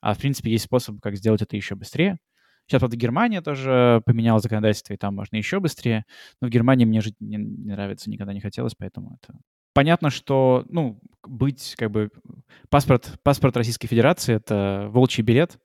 А, 0.00 0.14
в 0.14 0.18
принципе, 0.18 0.50
есть 0.50 0.64
способ, 0.64 1.00
как 1.00 1.16
сделать 1.16 1.42
это 1.42 1.56
еще 1.56 1.74
быстрее. 1.74 2.18
Сейчас, 2.66 2.80
правда, 2.80 2.96
Германия 2.96 3.40
тоже 3.42 4.02
поменяла 4.06 4.40
законодательство, 4.40 4.92
и 4.92 4.96
там 4.96 5.14
можно 5.14 5.36
еще 5.36 5.60
быстрее. 5.60 6.04
Но 6.40 6.48
в 6.48 6.50
Германии 6.50 6.84
мне 6.84 7.00
жить 7.00 7.16
не, 7.20 7.36
не 7.36 7.72
нравится, 7.72 8.10
никогда 8.10 8.32
не 8.32 8.40
хотелось, 8.40 8.74
поэтому 8.76 9.18
это... 9.20 9.38
Понятно, 9.72 10.10
что, 10.10 10.64
ну, 10.68 11.00
быть, 11.22 11.74
как 11.76 11.90
бы, 11.90 12.10
паспорт, 12.70 13.20
паспорт 13.22 13.56
Российской 13.56 13.88
Федерации— 13.88 14.34
это 14.36 14.88
волчий 14.90 15.22
билет. 15.22 15.58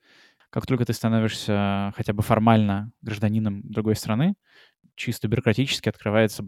Как 0.50 0.68
только 0.68 0.84
ты 0.84 0.94
становишься 0.94 1.94
хотя 1.96 2.12
бы 2.12 2.22
формально 2.22 2.92
гражданином 3.02 3.62
другой 3.64 3.96
страны, 3.96 4.34
чисто 4.96 5.28
бюрократически 5.28 5.90
открывается, 5.90 6.44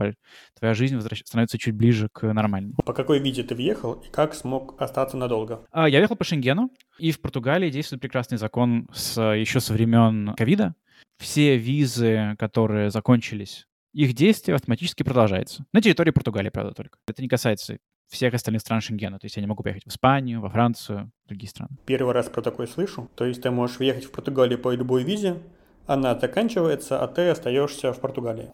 твоя 0.58 0.74
жизнь 0.74 1.00
становится 1.26 1.58
чуть 1.58 1.76
ближе 1.76 2.10
к 2.12 2.32
нормальной. 2.34 2.74
По 2.86 2.94
какой 2.94 3.20
визе 3.20 3.44
ты 3.44 3.56
въехал 3.56 3.94
и 3.94 4.10
как 4.12 4.34
смог 4.34 4.80
остаться 4.82 5.18
надолго? 5.18 5.66
А, 5.72 5.88
я 5.90 6.00
въехал 6.00 6.16
по 6.16 6.24
Шенгену, 6.24 6.72
и 6.98 7.12
в 7.12 7.22
Португалии 7.22 7.70
действует 7.70 8.02
прекрасный 8.02 8.38
закон 8.38 8.88
с, 8.94 9.20
еще 9.22 9.60
со 9.60 9.74
времен 9.74 10.34
ковида. 10.36 10.76
Все 11.18 11.58
визы, 11.58 12.36
которые 12.38 12.90
закончились, 12.90 13.66
их 13.94 14.14
действие 14.14 14.56
автоматически 14.56 15.04
продолжается. 15.04 15.66
На 15.72 15.82
территории 15.82 16.12
Португалии, 16.12 16.50
правда, 16.50 16.74
только. 16.74 16.98
Это 17.08 17.22
не 17.22 17.28
касается 17.28 17.78
всех 18.08 18.34
остальных 18.34 18.62
стран 18.62 18.82
Шенгена. 18.82 19.20
То 19.20 19.26
есть 19.26 19.36
я 19.36 19.42
не 19.42 19.48
могу 19.48 19.64
поехать 19.64 19.84
в 19.84 19.88
Испанию, 19.88 20.42
во 20.42 20.50
Францию, 20.50 21.12
другие 21.26 21.50
страны. 21.50 21.78
Первый 21.86 22.14
раз 22.14 22.30
про 22.30 22.42
такое 22.42 22.68
слышу. 22.68 23.10
То 23.16 23.26
есть 23.26 23.42
ты 23.42 23.52
можешь 23.52 23.78
въехать 23.78 24.06
в 24.06 24.12
Португалию 24.12 24.60
по 24.60 24.74
любой 24.74 25.04
визе, 25.04 25.40
она 25.86 26.18
заканчивается, 26.18 27.02
а 27.02 27.08
ты 27.08 27.30
остаешься 27.30 27.94
в 27.94 28.00
Португалии. 28.00 28.52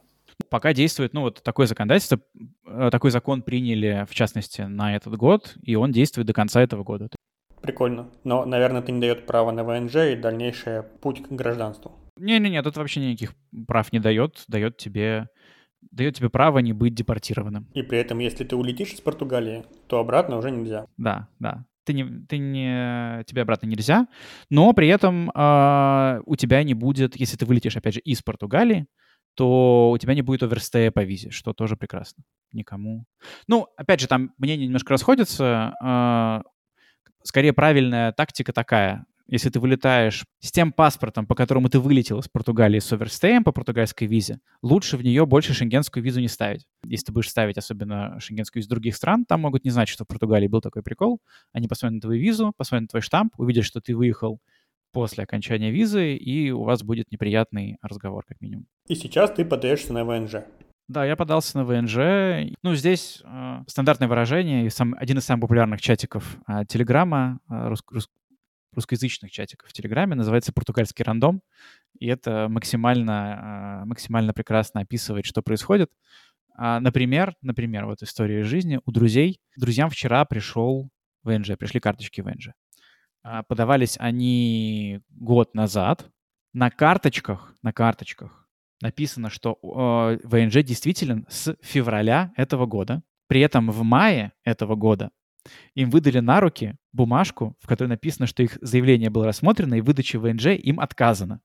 Пока 0.49 0.73
действует, 0.73 1.13
ну, 1.13 1.21
вот 1.21 1.43
такое 1.43 1.67
законодательство, 1.67 2.19
э, 2.65 2.89
такой 2.91 3.11
закон 3.11 3.41
приняли, 3.41 4.05
в 4.09 4.15
частности, 4.15 4.61
на 4.61 4.95
этот 4.95 5.15
год, 5.15 5.55
и 5.61 5.75
он 5.75 5.91
действует 5.91 6.27
до 6.27 6.33
конца 6.33 6.61
этого 6.61 6.83
года. 6.83 7.09
Прикольно. 7.61 8.09
Но, 8.23 8.45
наверное, 8.45 8.81
это 8.81 8.91
не 8.91 9.01
дает 9.01 9.25
права 9.25 9.51
на 9.51 9.63
ВНЖ 9.63 9.95
и 9.95 10.15
дальнейший 10.15 10.83
путь 11.01 11.21
к 11.23 11.31
гражданству. 11.31 11.91
Не-не-не, 12.17 12.63
тут 12.63 12.77
вообще 12.77 13.01
никаких 13.01 13.33
прав 13.67 13.91
не 13.91 13.99
дает. 13.99 14.43
Дает 14.47 14.77
тебе, 14.77 15.27
дает 15.91 16.15
тебе 16.15 16.29
право 16.29 16.59
не 16.59 16.73
быть 16.73 16.95
депортированным. 16.95 17.67
И 17.73 17.81
при 17.81 17.99
этом, 17.99 18.19
если 18.19 18.43
ты 18.43 18.55
улетишь 18.55 18.93
из 18.93 19.01
Португалии, 19.01 19.65
то 19.87 19.99
обратно 19.99 20.37
уже 20.37 20.51
нельзя. 20.51 20.85
Да, 20.97 21.27
да 21.39 21.65
ты 21.89 21.93
не, 21.93 22.05
ты 22.27 22.37
не, 22.37 23.23
тебе 23.25 23.41
обратно 23.41 23.65
нельзя, 23.65 24.07
но 24.51 24.73
при 24.73 24.87
этом 24.89 25.31
э, 25.31 26.21
у 26.23 26.35
тебя 26.35 26.61
не 26.61 26.75
будет, 26.75 27.19
если 27.19 27.35
ты 27.35 27.47
вылетишь, 27.47 27.75
опять 27.75 27.95
же, 27.95 27.99
из 28.01 28.21
Португалии, 28.21 28.85
то 29.33 29.89
у 29.89 29.97
тебя 29.97 30.13
не 30.13 30.21
будет 30.21 30.43
оверстея 30.43 30.91
по 30.91 31.03
визе, 31.03 31.31
что 31.31 31.51
тоже 31.51 31.75
прекрасно. 31.75 32.23
Никому. 32.51 33.05
Ну, 33.47 33.67
опять 33.75 34.01
же, 34.01 34.07
там 34.07 34.33
мнения 34.37 34.67
немножко 34.67 34.91
расходятся. 34.91 35.73
Э, 35.83 36.41
скорее, 37.23 37.53
правильная 37.53 38.11
тактика 38.11 38.53
такая 38.53 39.05
если 39.29 39.49
ты 39.49 39.59
вылетаешь 39.59 40.25
с 40.39 40.51
тем 40.51 40.71
паспортом, 40.71 41.27
по 41.27 41.35
которому 41.35 41.69
ты 41.69 41.79
вылетел 41.79 42.19
из 42.19 42.27
Португалии 42.27 42.79
с 42.79 42.91
оверстеем 42.91 43.43
по 43.43 43.51
португальской 43.51 44.07
визе, 44.07 44.39
лучше 44.61 44.97
в 44.97 45.03
нее 45.03 45.25
больше 45.25 45.53
шенгенскую 45.53 46.03
визу 46.03 46.19
не 46.19 46.27
ставить. 46.27 46.65
Если 46.83 47.07
ты 47.07 47.11
будешь 47.11 47.29
ставить 47.29 47.57
особенно 47.57 48.19
шенгенскую 48.19 48.61
из 48.61 48.67
других 48.67 48.95
стран, 48.95 49.25
там 49.25 49.41
могут 49.41 49.63
не 49.63 49.69
знать, 49.69 49.87
что 49.87 50.03
в 50.03 50.07
Португалии 50.07 50.47
был 50.47 50.61
такой 50.61 50.81
прикол. 50.81 51.21
Они 51.53 51.67
посмотрят 51.67 51.95
на 51.95 52.01
твою 52.01 52.21
визу, 52.21 52.53
посмотрят 52.57 52.83
на 52.83 52.87
твой 52.87 53.01
штамп, 53.01 53.33
увидят, 53.37 53.65
что 53.65 53.81
ты 53.81 53.95
выехал 53.95 54.39
после 54.91 55.23
окончания 55.23 55.71
визы, 55.71 56.15
и 56.15 56.49
у 56.51 56.63
вас 56.63 56.81
будет 56.83 57.11
неприятный 57.11 57.77
разговор, 57.81 58.25
как 58.27 58.41
минимум. 58.41 58.65
И 58.87 58.95
сейчас 58.95 59.31
ты 59.31 59.45
подаешься 59.45 59.93
на 59.93 60.03
ВНЖ. 60.03 60.45
Да, 60.87 61.05
я 61.05 61.15
подался 61.15 61.55
на 61.59 61.65
ВНЖ. 61.65 62.51
Ну, 62.63 62.73
здесь 62.73 63.21
э, 63.23 63.63
стандартное 63.67 64.07
выражение, 64.07 64.65
и 64.65 64.69
сам, 64.69 64.95
один 64.97 65.19
из 65.19 65.25
самых 65.25 65.41
популярных 65.41 65.81
чатиков 65.81 66.37
э, 66.47 66.63
Телеграма, 66.67 67.39
э, 67.47 67.67
рус, 67.67 67.83
рус, 67.91 68.09
русскоязычных 68.73 69.31
чатиков 69.31 69.69
в 69.69 69.73
Телеграме, 69.73 70.15
называется 70.15 70.53
«Португальский 70.53 71.03
рандом», 71.03 71.41
и 71.99 72.07
это 72.07 72.47
максимально, 72.49 73.81
а, 73.81 73.85
максимально 73.85 74.33
прекрасно 74.33 74.81
описывает, 74.81 75.25
что 75.25 75.41
происходит. 75.41 75.91
А, 76.55 76.79
например, 76.79 77.35
например, 77.41 77.85
вот 77.85 78.01
история 78.03 78.43
жизни 78.43 78.79
у 78.85 78.91
друзей. 78.91 79.39
Друзьям 79.57 79.89
вчера 79.89 80.25
пришел 80.25 80.89
ВНЖ, 81.23 81.57
пришли 81.57 81.79
карточки 81.79 82.21
ВНЖ. 82.21 82.49
А, 83.23 83.43
подавались 83.43 83.97
они 83.99 85.01
год 85.09 85.55
назад. 85.55 86.09
На 86.53 86.69
карточках, 86.69 87.53
на 87.61 87.71
карточках 87.71 88.47
написано, 88.81 89.29
что 89.29 89.59
ВНЖ 89.61 90.63
действителен 90.63 91.25
с 91.29 91.55
февраля 91.61 92.31
этого 92.37 92.65
года. 92.65 93.03
При 93.27 93.41
этом 93.41 93.69
в 93.69 93.83
мае 93.83 94.31
этого 94.43 94.75
года 94.75 95.11
им 95.75 95.89
выдали 95.89 96.19
на 96.19 96.39
руки 96.39 96.75
бумажку, 96.91 97.55
в 97.59 97.67
которой 97.67 97.87
написано, 97.87 98.27
что 98.27 98.43
их 98.43 98.57
заявление 98.61 99.09
было 99.09 99.25
рассмотрено, 99.25 99.75
и 99.75 99.81
выдача 99.81 100.19
ВНЖ 100.19 100.47
им 100.47 100.79
отказано. 100.79 101.41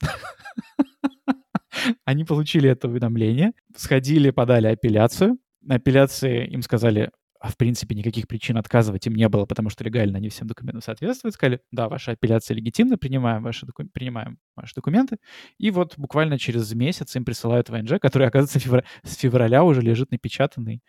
Они 2.04 2.24
получили 2.24 2.68
это 2.68 2.88
уведомление, 2.88 3.52
сходили, 3.76 4.30
подали 4.30 4.66
апелляцию. 4.66 5.38
На 5.62 5.76
апелляции 5.76 6.46
им 6.46 6.62
сказали, 6.62 7.10
а 7.40 7.48
в 7.48 7.56
принципе 7.56 7.94
никаких 7.94 8.28
причин 8.28 8.58
отказывать 8.58 9.06
им 9.06 9.14
не 9.14 9.26
было, 9.28 9.46
потому 9.46 9.70
что 9.70 9.82
легально 9.82 10.18
они 10.18 10.28
всем 10.28 10.46
документам 10.46 10.82
соответствуют. 10.82 11.34
Сказали, 11.34 11.60
да, 11.72 11.88
ваша 11.88 12.12
апелляция 12.12 12.54
легитимна, 12.54 12.98
принимаем 12.98 13.42
ваши, 13.42 13.64
доку... 13.64 13.84
принимаем 13.84 14.38
ваши 14.56 14.74
документы. 14.74 15.16
И 15.58 15.70
вот 15.70 15.94
буквально 15.96 16.38
через 16.38 16.72
месяц 16.74 17.16
им 17.16 17.24
присылают 17.24 17.70
ВНЖ, 17.70 17.98
который, 17.98 18.28
оказывается, 18.28 18.58
февр... 18.58 18.84
с 19.04 19.16
февраля 19.16 19.64
уже 19.64 19.80
лежит 19.80 20.10
напечатанный, 20.10 20.82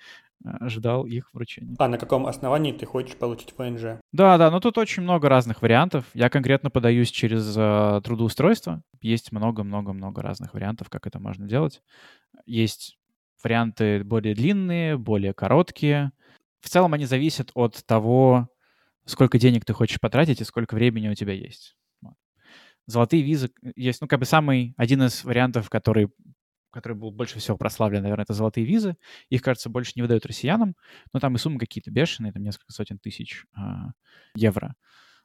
ждал 0.63 1.05
их 1.05 1.33
вручения. 1.33 1.75
А 1.79 1.87
на 1.87 1.97
каком 1.97 2.25
основании 2.25 2.71
ты 2.71 2.85
хочешь 2.85 3.15
получить 3.15 3.53
ВНЖ? 3.57 3.99
Да, 4.11 4.37
да, 4.37 4.51
но 4.51 4.59
тут 4.59 4.77
очень 4.77 5.03
много 5.03 5.29
разных 5.29 5.61
вариантов. 5.61 6.05
Я 6.13 6.29
конкретно 6.29 6.69
подаюсь 6.69 7.11
через 7.11 7.55
э, 7.57 8.01
трудоустройство. 8.03 8.81
Есть 9.01 9.31
много-много-много 9.31 10.21
разных 10.21 10.53
вариантов, 10.53 10.89
как 10.89 11.07
это 11.07 11.19
можно 11.19 11.47
делать. 11.47 11.81
Есть 12.45 12.97
варианты 13.43 14.03
более 14.03 14.35
длинные, 14.35 14.97
более 14.97 15.33
короткие 15.33 16.11
в 16.61 16.69
целом 16.69 16.93
они 16.93 17.05
зависят 17.05 17.51
от 17.55 17.83
того, 17.85 18.47
сколько 19.05 19.37
денег 19.39 19.65
ты 19.65 19.73
хочешь 19.73 19.99
потратить 19.99 20.41
и 20.41 20.45
сколько 20.45 20.75
времени 20.75 21.09
у 21.09 21.15
тебя 21.15 21.33
есть. 21.33 21.75
Золотые 22.87 23.23
визы 23.23 23.51
есть, 23.75 24.01
ну, 24.01 24.07
как 24.07 24.19
бы 24.19 24.25
самый, 24.25 24.73
один 24.77 25.03
из 25.03 25.23
вариантов, 25.23 25.69
который, 25.69 26.09
который 26.71 26.97
был 26.97 27.11
больше 27.11 27.39
всего 27.39 27.57
прославлен, 27.57 28.01
наверное, 28.01 28.23
это 28.23 28.33
золотые 28.33 28.65
визы. 28.65 28.95
Их, 29.29 29.41
кажется, 29.41 29.69
больше 29.69 29.93
не 29.95 30.01
выдают 30.01 30.25
россиянам, 30.25 30.75
но 31.13 31.19
там 31.19 31.35
и 31.35 31.37
суммы 31.37 31.59
какие-то 31.59 31.91
бешеные, 31.91 32.33
там 32.33 32.43
несколько 32.43 32.71
сотен 32.71 32.97
тысяч 32.97 33.45
а, 33.55 33.91
евро. 34.35 34.75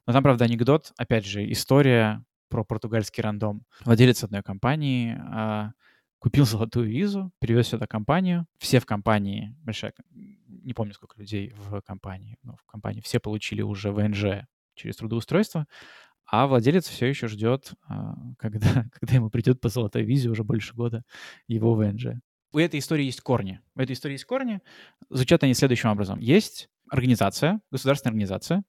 Но 0.06 0.12
там, 0.12 0.22
правда, 0.22 0.44
анекдот, 0.44 0.92
опять 0.96 1.24
же, 1.24 1.50
история 1.50 2.24
про 2.48 2.64
португальский 2.64 3.22
рандом. 3.22 3.64
Владелец 3.84 4.22
одной 4.22 4.42
компании 4.42 5.18
а, 5.18 5.72
купил 6.18 6.44
золотую 6.46 6.88
визу, 6.88 7.32
перевез 7.40 7.68
сюда 7.68 7.86
компанию. 7.86 8.46
Все 8.58 8.80
в 8.80 8.86
компании, 8.86 9.56
большая 9.62 9.92
не 10.66 10.74
помню, 10.74 10.94
сколько 10.94 11.18
людей 11.20 11.52
в 11.56 11.80
компании, 11.82 12.38
но 12.42 12.56
в 12.56 12.64
компании 12.64 13.00
все 13.00 13.20
получили 13.20 13.62
уже 13.62 13.92
ВНЖ 13.92 14.46
через 14.74 14.96
трудоустройство, 14.96 15.66
а 16.26 16.46
владелец 16.46 16.88
все 16.88 17.06
еще 17.06 17.28
ждет, 17.28 17.72
а, 17.88 18.14
когда, 18.38 18.60
когда 18.92 19.14
ему 19.14 19.30
придет 19.30 19.60
по 19.60 19.68
золотой 19.68 20.02
визе 20.02 20.28
уже 20.28 20.44
больше 20.44 20.74
года 20.74 21.02
его 21.46 21.74
ВНЖ. 21.74 22.18
У 22.52 22.58
этой 22.58 22.80
истории 22.80 23.04
есть 23.04 23.20
корни. 23.20 23.60
У 23.74 23.80
этой 23.80 23.92
истории 23.92 24.14
есть 24.14 24.24
корни. 24.24 24.60
Звучат 25.10 25.42
они 25.42 25.54
следующим 25.54 25.90
образом. 25.90 26.18
Есть 26.20 26.68
организация, 26.88 27.60
государственная 27.70 28.12
организация, 28.12 28.64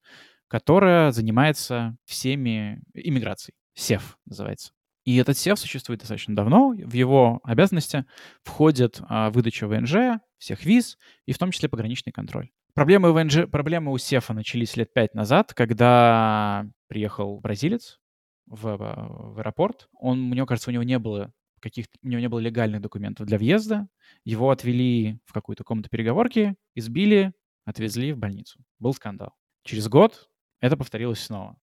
которая 0.48 1.12
занимается 1.12 1.98
всеми 2.06 2.82
иммиграцией. 2.94 3.56
СЕФ 3.76 4.18
называется. 4.26 4.72
И 5.06 5.16
этот 5.16 5.38
СЕФ 5.38 5.58
существует 5.58 6.02
достаточно 6.02 6.36
давно. 6.36 6.72
В 6.72 6.94
его 6.94 7.40
обязанности 7.44 8.06
входит 8.44 9.00
а, 9.08 9.30
выдача 9.30 9.68
ВНЖ, 9.68 10.20
всех 10.38 10.66
виз 10.66 10.98
и 11.26 11.32
в 11.32 11.38
том 11.38 11.52
числе 11.52 11.70
пограничный 11.70 12.12
контроль. 12.12 12.50
Проблемы, 12.78 13.12
ВНЖ, 13.12 13.50
проблемы 13.50 13.92
у 13.92 13.98
СЕФа 13.98 14.36
начались 14.36 14.78
лет 14.78 14.94
пять 14.94 15.16
назад, 15.16 15.52
когда 15.56 16.64
приехал 16.88 17.40
бразилец 17.40 18.00
в, 18.46 18.78
в 18.78 19.40
аэропорт. 19.40 19.90
Он, 19.94 20.22
мне 20.22 20.46
кажется, 20.46 20.70
у 20.70 20.74
него 20.74 20.84
не 20.84 21.00
было 21.00 21.34
каких 21.60 21.88
у 22.04 22.08
него 22.08 22.22
не 22.22 22.30
было 22.30 22.38
легальных 22.38 22.82
документов 22.82 23.26
для 23.26 23.40
въезда. 23.40 23.88
Его 24.26 24.52
отвели 24.52 25.20
в 25.26 25.34
какую-то 25.34 25.64
комнату 25.64 25.90
переговорки, 25.90 26.56
избили, 26.76 27.34
отвезли 27.66 28.14
в 28.14 28.20
больницу. 28.20 28.60
Был 28.78 28.94
скандал. 28.94 29.34
Через 29.64 29.90
год 29.90 30.30
это 30.62 30.78
повторилось 30.78 31.20
снова. 31.20 31.58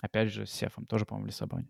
Опять 0.00 0.32
же, 0.32 0.46
с 0.46 0.52
Сефом, 0.52 0.86
тоже, 0.86 1.04
по-моему, 1.04 1.26
в 1.26 1.28
Лиссабоне. 1.28 1.68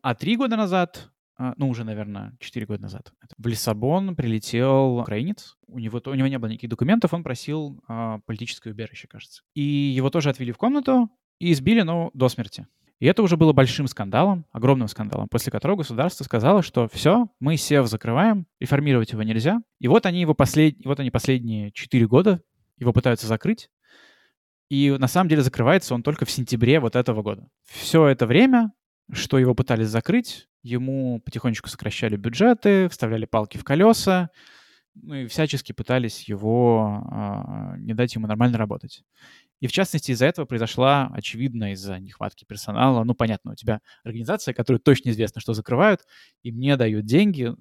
А 0.00 0.14
три 0.14 0.38
года 0.38 0.56
назад, 0.56 1.11
ну, 1.38 1.68
уже, 1.68 1.84
наверное, 1.84 2.36
четыре 2.38 2.66
года 2.66 2.82
назад, 2.82 3.12
в 3.38 3.46
Лиссабон 3.46 4.14
прилетел 4.14 4.98
украинец. 4.98 5.56
У 5.66 5.78
него, 5.78 6.00
у 6.04 6.14
него 6.14 6.28
не 6.28 6.38
было 6.38 6.50
никаких 6.50 6.70
документов, 6.70 7.14
он 7.14 7.22
просил 7.22 7.82
а, 7.88 8.20
политическое 8.26 8.70
убежище, 8.70 9.08
кажется. 9.08 9.42
И 9.54 9.62
его 9.62 10.10
тоже 10.10 10.30
отвели 10.30 10.52
в 10.52 10.58
комнату 10.58 11.10
и 11.38 11.52
избили, 11.52 11.82
ну, 11.82 12.10
до 12.14 12.28
смерти. 12.28 12.66
И 13.02 13.06
это 13.06 13.24
уже 13.24 13.36
было 13.36 13.52
большим 13.52 13.88
скандалом, 13.88 14.46
огромным 14.52 14.86
скандалом, 14.86 15.26
после 15.28 15.50
которого 15.50 15.78
государство 15.78 16.22
сказало, 16.22 16.62
что 16.62 16.86
все, 16.86 17.26
мы 17.40 17.56
СЕВ 17.56 17.88
закрываем, 17.88 18.46
реформировать 18.60 19.10
его 19.10 19.24
нельзя. 19.24 19.60
И 19.80 19.88
вот 19.88 20.06
они 20.06 20.20
его 20.20 20.34
послед... 20.34 20.76
вот 20.84 21.00
они 21.00 21.10
последние 21.10 21.72
четыре 21.72 22.06
года 22.06 22.40
его 22.78 22.92
пытаются 22.92 23.26
закрыть. 23.26 23.70
И 24.68 24.88
на 24.98 25.08
самом 25.08 25.28
деле 25.28 25.42
закрывается 25.42 25.94
он 25.94 26.04
только 26.04 26.24
в 26.26 26.30
сентябре 26.30 26.78
вот 26.78 26.94
этого 26.94 27.22
года. 27.22 27.48
Все 27.64 28.06
это 28.06 28.24
время, 28.24 28.70
что 29.12 29.38
его 29.38 29.54
пытались 29.54 29.88
закрыть, 29.88 30.48
ему 30.62 31.20
потихонечку 31.20 31.68
сокращали 31.68 32.16
бюджеты, 32.16 32.88
вставляли 32.88 33.26
палки 33.26 33.58
в 33.58 33.64
колеса, 33.64 34.30
ну 34.94 35.14
и 35.14 35.26
всячески 35.26 35.72
пытались 35.72 36.28
его 36.28 37.02
э, 37.10 37.78
не 37.78 37.94
дать 37.94 38.14
ему 38.14 38.26
нормально 38.26 38.58
работать. 38.58 39.04
И 39.60 39.66
в 39.66 39.72
частности 39.72 40.10
из-за 40.10 40.26
этого 40.26 40.44
произошла, 40.44 41.10
очевидно, 41.14 41.72
из-за 41.72 41.98
нехватки 41.98 42.44
персонала, 42.44 43.04
ну 43.04 43.14
понятно, 43.14 43.52
у 43.52 43.54
тебя 43.54 43.80
организация, 44.02 44.54
которую 44.54 44.80
точно 44.80 45.10
известно, 45.10 45.40
что 45.40 45.54
закрывают, 45.54 46.00
и 46.42 46.50
мне 46.50 46.76
дают 46.76 47.06
деньги, 47.06 47.54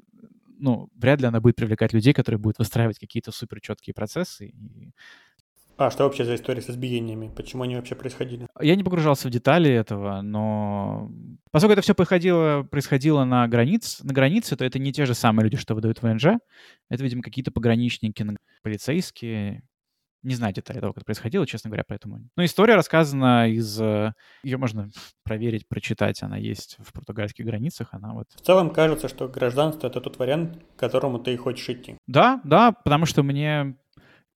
ну, 0.62 0.90
вряд 0.96 1.22
ли 1.22 1.28
она 1.28 1.42
будет 1.42 1.56
привлекать 1.56 1.92
людей, 1.92 2.14
которые 2.14 2.40
будут 2.40 2.60
выстраивать 2.60 3.00
какие-то 3.00 3.32
супер 3.32 3.62
четкие 3.62 3.94
процессы. 3.94 4.48
И... 4.48 4.94
А 5.82 5.90
что 5.90 6.04
вообще 6.04 6.26
за 6.26 6.36
история 6.36 6.62
с 6.62 6.70
избиениями? 6.70 7.32
Почему 7.36 7.64
они 7.64 7.76
вообще 7.76 7.96
происходили? 7.96 8.46
Я 8.60 8.76
не 8.76 8.84
погружался 8.84 9.28
в 9.28 9.32
детали 9.32 9.72
этого, 9.72 10.22
но 10.22 11.10
поскольку 11.52 11.74
это 11.74 11.82
все 11.82 11.96
происходило, 11.96 12.62
происходило 12.70 13.24
на, 13.24 13.48
границ, 13.48 14.00
на 14.04 14.14
границе, 14.14 14.56
то 14.56 14.64
это 14.64 14.78
не 14.78 14.94
те 14.94 15.06
же 15.06 15.16
самые 15.16 15.46
люди, 15.46 15.58
что 15.58 15.74
выдают 15.74 16.04
ВНЖ. 16.04 16.38
Это, 16.90 17.04
видимо, 17.04 17.24
какие-то 17.24 17.52
пограничники, 17.52 18.24
полицейские, 18.62 19.64
не 20.24 20.36
знаю 20.36 20.54
детали 20.54 20.80
того, 20.80 20.94
как 20.94 21.00
это 21.00 21.06
происходило, 21.06 21.48
честно 21.48 21.70
говоря, 21.70 21.84
поэтому... 21.88 22.30
Но 22.36 22.46
история 22.46 22.76
рассказана 22.76 23.50
из... 23.50 23.80
Э, 23.82 24.14
Ее 24.44 24.58
можно 24.58 24.92
проверить, 25.24 25.68
прочитать. 25.68 26.22
Она 26.22 26.38
есть 26.38 26.78
в 26.80 26.94
португальских 26.94 27.46
границах. 27.46 27.88
Она 27.92 28.14
вот... 28.14 28.28
В 28.36 28.42
целом 28.42 28.70
кажется, 28.70 29.08
что 29.08 29.28
гражданство— 29.28 29.88
это 29.88 30.00
тот 30.00 30.20
вариант, 30.20 30.60
к 30.76 30.80
которому 30.80 31.18
ты 31.18 31.36
хочешь 31.38 31.68
идти. 31.70 31.98
Да, 32.08 32.40
да, 32.44 32.72
потому 32.72 33.06
что 33.06 33.24
мне... 33.24 33.76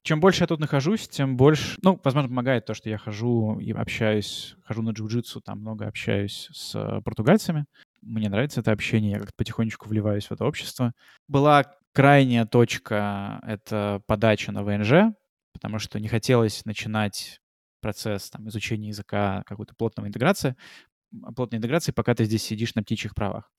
Чем 0.06 0.20
больше 0.20 0.44
я 0.44 0.46
тут 0.46 0.60
нахожусь, 0.60 1.08
тем 1.08 1.36
больше... 1.36 1.76
Ну, 1.82 2.00
возможно, 2.04 2.28
помогает 2.28 2.64
то, 2.64 2.74
что 2.74 2.88
я 2.88 2.96
хожу 2.96 3.58
и 3.58 3.72
общаюсь, 3.72 4.54
хожу 4.62 4.82
на 4.82 4.90
джиу-джитсу, 4.90 5.40
там 5.40 5.58
много 5.58 5.88
общаюсь 5.88 6.48
с 6.52 7.00
португальцами. 7.04 7.64
Мне 8.02 8.28
нравится 8.28 8.60
это 8.60 8.70
общение, 8.70 9.10
я 9.10 9.18
как-то 9.18 9.32
потихонечку 9.36 9.88
вливаюсь 9.88 10.26
в 10.26 10.32
это 10.32 10.44
общество. 10.44 10.92
Была 11.26 11.64
крайняя 11.92 12.46
точка— 12.46 13.40
это 13.42 14.00
подача 14.06 14.52
на 14.52 14.62
ВНЖ, 14.62 15.12
потому 15.52 15.80
что 15.80 15.98
не 15.98 16.06
хотелось 16.06 16.64
начинать 16.64 17.40
процесс 17.80 18.30
там, 18.30 18.48
изучения 18.48 18.88
языка, 18.88 19.42
какой-то 19.44 19.74
плотного 19.74 20.06
интеграции, 20.06 20.54
плотной 21.34 21.58
интеграции, 21.58 21.92
пока 21.92 22.14
ты 22.14 22.24
здесь 22.24 22.42
сидишь 22.42 22.74
на 22.74 22.82
птичьих 22.82 23.14
правах. 23.14 23.50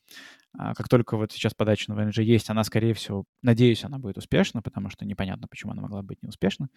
А 0.58 0.74
как 0.74 0.90
только 0.90 1.18
вот 1.18 1.32
сейчас 1.32 1.54
подача 1.54 1.92
на 1.92 1.96
ВНЖ 1.96 2.20
есть, 2.20 2.50
она, 2.50 2.64
скорее 2.64 2.94
всего, 2.94 3.26
надеюсь, 3.42 3.84
она 3.84 4.00
будет 4.00 4.18
успешна, 4.18 4.62
потому 4.62 4.90
что 4.90 5.06
непонятно, 5.06 5.48
почему 5.48 5.72
она 5.72 5.82
могла 5.82 6.02
быть 6.02 6.22
неуспешна, 6.22 6.70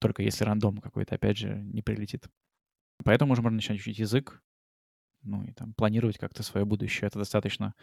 только 0.00 0.22
если 0.22 0.44
рандом 0.44 0.78
какой-то, 0.78 1.14
опять 1.14 1.38
же, 1.38 1.54
не 1.54 1.82
прилетит. 1.82 2.28
Поэтому 3.04 3.32
уже 3.32 3.42
можно 3.42 3.56
начать 3.56 3.78
учить 3.78 3.98
язык, 3.98 4.42
ну 5.22 5.42
и 5.42 5.52
там 5.52 5.74
планировать 5.74 6.18
как-то 6.18 6.42
свое 6.42 6.64
будущее. 6.64 7.08
Это 7.08 7.18
достаточно, 7.18 7.74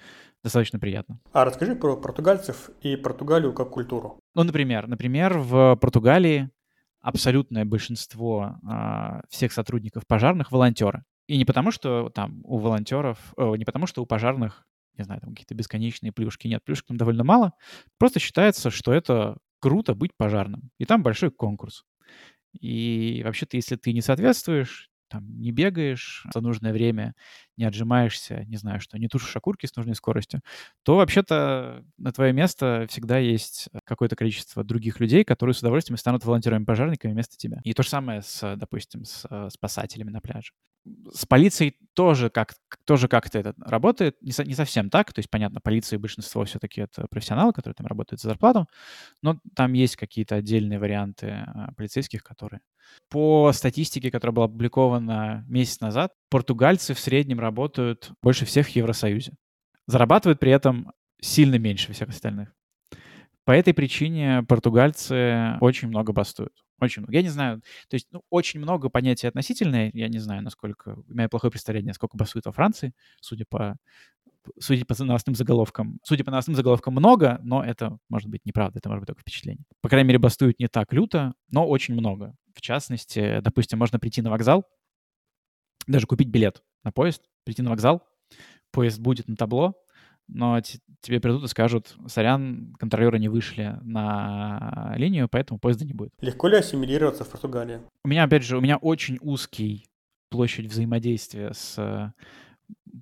достаточно 0.43 0.79
приятно. 0.79 1.19
А 1.31 1.45
расскажи 1.45 1.75
про 1.75 1.97
португальцев 1.97 2.69
и 2.81 2.95
Португалию 2.95 3.53
как 3.53 3.71
культуру. 3.71 4.19
Ну, 4.33 4.43
например, 4.43 4.87
например, 4.87 5.37
в 5.37 5.75
Португалии 5.75 6.49
абсолютное 7.01 7.65
большинство 7.65 8.57
а, 8.67 9.21
всех 9.29 9.51
сотрудников 9.53 10.07
пожарных 10.07 10.51
волонтеры. 10.51 11.03
И 11.27 11.37
не 11.37 11.45
потому, 11.45 11.71
что 11.71 12.09
там 12.09 12.41
у 12.43 12.57
волонтеров, 12.57 13.33
о, 13.35 13.55
не 13.55 13.65
потому, 13.65 13.87
что 13.87 14.01
у 14.01 14.05
пожарных, 14.05 14.65
не 14.97 15.03
знаю, 15.03 15.21
там 15.21 15.31
какие-то 15.31 15.55
бесконечные 15.55 16.11
плюшки. 16.11 16.47
Нет, 16.47 16.63
плюшек 16.63 16.85
там 16.85 16.97
довольно 16.97 17.23
мало. 17.23 17.53
Просто 17.97 18.19
считается, 18.19 18.69
что 18.69 18.93
это 18.93 19.37
круто 19.59 19.95
быть 19.95 20.11
пожарным. 20.15 20.69
И 20.77 20.85
там 20.85 21.03
большой 21.03 21.31
конкурс. 21.31 21.83
И 22.59 23.21
вообще-то, 23.25 23.57
если 23.57 23.75
ты 23.75 23.93
не 23.93 24.01
соответствуешь, 24.01 24.89
там 25.07 25.39
не 25.39 25.51
бегаешь 25.51 26.25
за 26.33 26.41
нужное 26.41 26.73
время, 26.73 27.15
не 27.57 27.65
отжимаешься, 27.65 28.43
не 28.45 28.57
знаю 28.57 28.79
что, 28.79 28.97
не 28.97 29.07
тушишь 29.07 29.35
окурки 29.35 29.65
с 29.65 29.75
нужной 29.75 29.95
скоростью, 29.95 30.41
то 30.83 30.97
вообще-то 30.97 31.83
на 31.97 32.11
твое 32.11 32.33
место 32.33 32.85
всегда 32.89 33.17
есть 33.17 33.69
какое-то 33.83 34.15
количество 34.15 34.63
других 34.63 34.99
людей, 34.99 35.23
которые 35.23 35.53
с 35.53 35.59
удовольствием 35.59 35.97
станут 35.97 36.25
волонтерами-пожарниками 36.25 37.13
вместо 37.13 37.37
тебя. 37.37 37.59
И 37.63 37.73
то 37.73 37.83
же 37.83 37.89
самое 37.89 38.21
с, 38.21 38.55
допустим, 38.55 39.05
с 39.05 39.25
э, 39.29 39.49
спасателями 39.51 40.09
на 40.09 40.21
пляже. 40.21 40.51
С 41.11 41.25
полицией 41.25 41.77
тоже, 41.93 42.29
как, 42.29 42.55
тоже 42.85 43.07
как-то 43.07 43.39
это 43.39 43.53
работает. 43.57 44.21
Не, 44.21 44.31
не 44.45 44.53
совсем 44.53 44.89
так. 44.89 45.13
То 45.13 45.19
есть, 45.19 45.29
понятно, 45.29 45.59
полиция 45.61 45.97
и 45.97 45.99
большинство 45.99 46.43
все-таки 46.45 46.81
это 46.81 47.07
профессионалы, 47.09 47.53
которые 47.53 47.75
там 47.75 47.87
работают 47.87 48.21
за 48.21 48.29
зарплату. 48.29 48.67
Но 49.21 49.39
там 49.55 49.73
есть 49.73 49.95
какие-то 49.95 50.35
отдельные 50.35 50.79
варианты 50.79 51.45
а, 51.47 51.71
полицейских, 51.75 52.23
которые... 52.23 52.61
По 53.09 53.51
статистике, 53.51 54.11
которая 54.11 54.35
была 54.35 54.45
опубликована 54.45 55.43
месяц 55.47 55.79
назад, 55.79 56.13
португальцы 56.29 56.93
в 56.93 56.99
среднем 56.99 57.39
работают 57.39 58.11
больше 58.21 58.45
всех 58.45 58.67
в 58.67 58.69
Евросоюзе. 58.71 59.33
Зарабатывают 59.87 60.39
при 60.39 60.51
этом 60.51 60.91
сильно 61.19 61.57
меньше 61.57 61.93
всех 61.93 62.09
остальных. 62.09 62.53
По 63.43 63.51
этой 63.51 63.73
причине 63.73 64.43
португальцы 64.43 65.57
очень 65.61 65.87
много 65.87 66.13
бастуют. 66.13 66.64
Очень 66.79 67.01
много. 67.01 67.13
Я 67.13 67.21
не 67.21 67.29
знаю, 67.29 67.61
то 67.87 67.95
есть 67.95 68.07
ну, 68.11 68.21
очень 68.29 68.59
много 68.59 68.89
понятий 68.89 69.27
относительное. 69.27 69.91
Я 69.93 70.09
не 70.09 70.19
знаю, 70.19 70.43
насколько... 70.43 70.97
У 71.07 71.13
меня 71.13 71.29
плохое 71.29 71.51
представление, 71.51 71.93
сколько 71.93 72.17
бастует 72.17 72.45
во 72.45 72.51
Франции, 72.51 72.93
судя 73.21 73.45
по 73.49 73.77
судя 74.59 74.85
по 74.85 74.95
новостным 75.03 75.35
заголовкам. 75.35 75.99
Судя 76.03 76.23
по 76.23 76.31
новостным 76.31 76.55
заголовкам 76.55 76.93
много, 76.93 77.39
но 77.43 77.63
это 77.63 77.97
может 78.09 78.29
быть 78.29 78.45
неправда, 78.45 78.79
это 78.79 78.89
может 78.89 79.01
быть 79.01 79.07
только 79.07 79.21
впечатление. 79.21 79.65
По 79.81 79.89
крайней 79.89 80.07
мере, 80.07 80.19
бастуют 80.19 80.59
не 80.59 80.67
так 80.67 80.93
люто, 80.93 81.33
но 81.49 81.67
очень 81.67 81.93
много. 81.95 82.35
В 82.53 82.61
частности, 82.61 83.39
допустим, 83.41 83.79
можно 83.79 83.99
прийти 83.99 84.21
на 84.21 84.29
вокзал, 84.29 84.65
даже 85.87 86.07
купить 86.07 86.29
билет 86.29 86.63
на 86.83 86.91
поезд, 86.91 87.23
прийти 87.43 87.61
на 87.61 87.69
вокзал, 87.69 88.03
поезд 88.71 88.99
будет 88.99 89.27
на 89.27 89.35
табло, 89.35 89.75
но 90.27 90.59
тебе 91.01 91.19
придут 91.19 91.43
и 91.43 91.47
скажут, 91.47 91.95
сорян, 92.07 92.75
контролеры 92.79 93.19
не 93.19 93.29
вышли 93.29 93.77
на 93.81 94.93
линию, 94.97 95.27
поэтому 95.29 95.59
поезда 95.59 95.85
не 95.85 95.93
будет. 95.93 96.13
Легко 96.21 96.47
ли 96.47 96.57
ассимилироваться 96.57 97.23
в 97.23 97.29
Португалии? 97.29 97.81
У 98.03 98.07
меня, 98.07 98.23
опять 98.23 98.43
же, 98.43 98.57
у 98.57 98.61
меня 98.61 98.77
очень 98.77 99.19
узкий 99.21 99.87
площадь 100.29 100.65
взаимодействия 100.65 101.53
с 101.53 102.13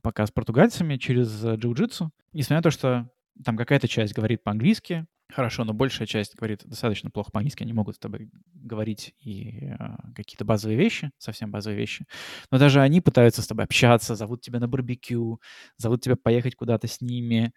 пока 0.02 0.26
с 0.26 0.32
португальцами 0.32 0.98
через 0.98 1.44
джиу-джитсу. 1.44 2.10
Несмотря 2.34 2.58
на 2.58 2.64
то, 2.64 2.72
что 2.72 3.10
там 3.44 3.56
какая-то 3.56 3.88
часть 3.88 4.14
говорит 4.14 4.44
по-английски, 4.44 5.06
хорошо, 5.32 5.64
но 5.64 5.74
большая 5.74 6.08
часть 6.08 6.36
говорит 6.36 6.62
достаточно 6.66 7.10
плохо 7.10 7.32
по-английски, 7.32 7.64
они 7.64 7.74
могут 7.74 7.96
с 7.96 8.00
тобой 8.00 8.30
говорить 8.54 9.16
и 9.20 9.70
э, 9.72 9.76
какие-то 10.16 10.46
базовые 10.46 10.78
вещи, 10.78 11.12
совсем 11.18 11.52
базовые 11.52 11.80
вещи, 11.80 12.06
но 12.52 12.60
даже 12.60 12.82
они 12.82 13.02
пытаются 13.02 13.42
с 13.42 13.48
тобой 13.48 13.66
общаться, 13.66 14.16
зовут 14.16 14.42
тебя 14.42 14.60
на 14.60 14.68
барбекю, 14.68 15.42
зовут 15.78 16.02
тебя 16.02 16.16
поехать 16.16 16.56
куда-то 16.56 16.88
с 16.88 17.02
ними, 17.02 17.54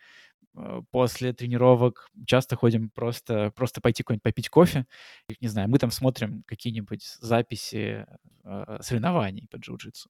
после 0.90 1.32
тренировок 1.32 2.08
часто 2.26 2.56
ходим 2.56 2.90
просто, 2.90 3.50
просто 3.54 3.80
пойти 3.80 4.02
куда-нибудь 4.02 4.22
попить 4.22 4.48
кофе. 4.48 4.86
Не 5.40 5.48
знаю, 5.48 5.68
мы 5.68 5.78
там 5.78 5.90
смотрим 5.90 6.42
какие-нибудь 6.46 7.04
записи 7.20 8.06
э, 8.44 8.78
соревнований 8.80 9.48
по 9.50 9.56
джиу-джитсу 9.56 10.08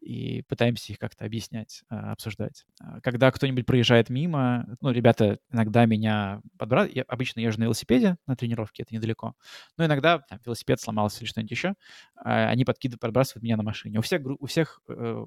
и 0.00 0.42
пытаемся 0.42 0.92
их 0.92 0.98
как-то 0.98 1.24
объяснять, 1.24 1.82
а, 1.88 2.12
обсуждать. 2.12 2.64
А, 2.80 3.00
когда 3.00 3.30
кто-нибудь 3.30 3.66
проезжает 3.66 4.08
мимо, 4.08 4.66
ну, 4.80 4.90
ребята 4.90 5.38
иногда 5.52 5.84
меня 5.86 6.40
подбирают, 6.58 6.94
я 6.94 7.02
обычно 7.02 7.40
езжу 7.40 7.60
на 7.60 7.64
велосипеде 7.64 8.16
на 8.26 8.34
тренировке, 8.34 8.82
это 8.82 8.94
недалеко, 8.94 9.34
но 9.76 9.84
иногда 9.84 10.18
там, 10.20 10.40
велосипед 10.44 10.80
сломался 10.80 11.20
или 11.20 11.26
что-нибудь 11.26 11.50
еще, 11.50 11.74
а, 12.16 12.48
они 12.48 12.64
подкидывают, 12.64 13.00
подбрасывают 13.00 13.42
меня 13.42 13.56
на 13.56 13.62
машине. 13.62 13.98
У 13.98 14.02
всех, 14.02 14.22
у 14.24 14.46
всех 14.46 14.80
э, 14.88 15.26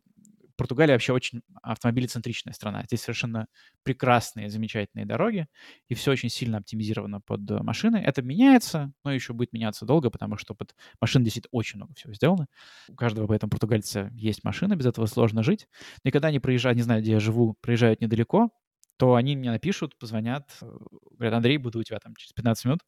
Португалия 0.55 0.93
вообще 0.93 1.13
очень 1.13 1.41
автомобилецентричная 1.61 2.53
страна. 2.53 2.83
Здесь 2.83 3.01
совершенно 3.01 3.47
прекрасные, 3.83 4.49
замечательные 4.49 5.05
дороги, 5.05 5.47
и 5.87 5.95
все 5.95 6.11
очень 6.11 6.29
сильно 6.29 6.59
оптимизировано 6.59 7.21
под 7.21 7.49
э, 7.49 7.63
машины. 7.63 7.97
Это 7.97 8.21
меняется, 8.21 8.93
но 9.03 9.11
еще 9.11 9.33
будет 9.33 9.51
меняться 9.53 9.85
долго, 9.85 10.09
потому 10.09 10.37
что 10.37 10.53
под 10.53 10.75
машин 11.01 11.23
действительно 11.23 11.49
очень 11.51 11.77
много 11.77 11.93
всего 11.95 12.13
сделано. 12.13 12.47
У 12.87 12.95
каждого 12.95 13.27
поэтому 13.27 13.49
португальца 13.49 14.09
есть 14.13 14.43
машина, 14.43 14.75
без 14.75 14.85
этого 14.85 15.07
сложно 15.07 15.41
жить. 15.41 15.67
И 16.03 16.11
когда 16.11 16.27
они 16.27 16.39
проезжают, 16.39 16.75
не 16.75 16.83
знаю, 16.83 17.01
где 17.01 17.13
я 17.13 17.19
живу, 17.19 17.55
проезжают 17.61 18.01
недалеко, 18.01 18.51
то 18.97 19.15
они 19.15 19.35
мне 19.35 19.49
напишут, 19.49 19.97
позвонят, 19.97 20.51
э, 20.61 20.65
говорят, 21.11 21.33
Андрей, 21.33 21.57
буду 21.57 21.79
у 21.79 21.83
тебя 21.83 21.99
там 21.99 22.15
через 22.15 22.33
15 22.33 22.65
минут, 22.65 22.79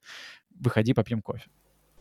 выходи, 0.52 0.94
попьем 0.94 1.22
кофе. 1.22 1.50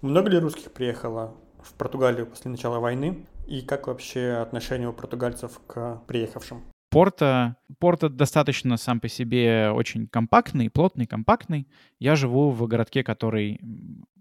Много 0.03 0.29
ли 0.29 0.39
русских 0.39 0.73
приехало 0.73 1.35
в 1.65 1.75
Португалию 1.75 2.27
после 2.27 2.51
начала 2.51 2.79
войны? 2.79 3.27
И 3.47 3.61
как 3.61 3.87
вообще 3.87 4.39
отношение 4.43 4.89
у 4.89 4.93
португальцев 4.93 5.61
к 5.67 6.03
приехавшим? 6.07 6.63
Порта, 6.91 7.57
Порта 7.81 8.09
достаточно 8.09 8.77
сам 8.77 9.01
по 9.01 9.09
себе 9.09 9.71
очень 9.71 10.07
компактный, 10.07 10.71
плотный, 10.71 11.07
компактный. 11.07 11.67
Я 11.99 12.15
живу 12.15 12.51
в 12.51 12.67
городке, 12.69 13.03
который 13.03 13.61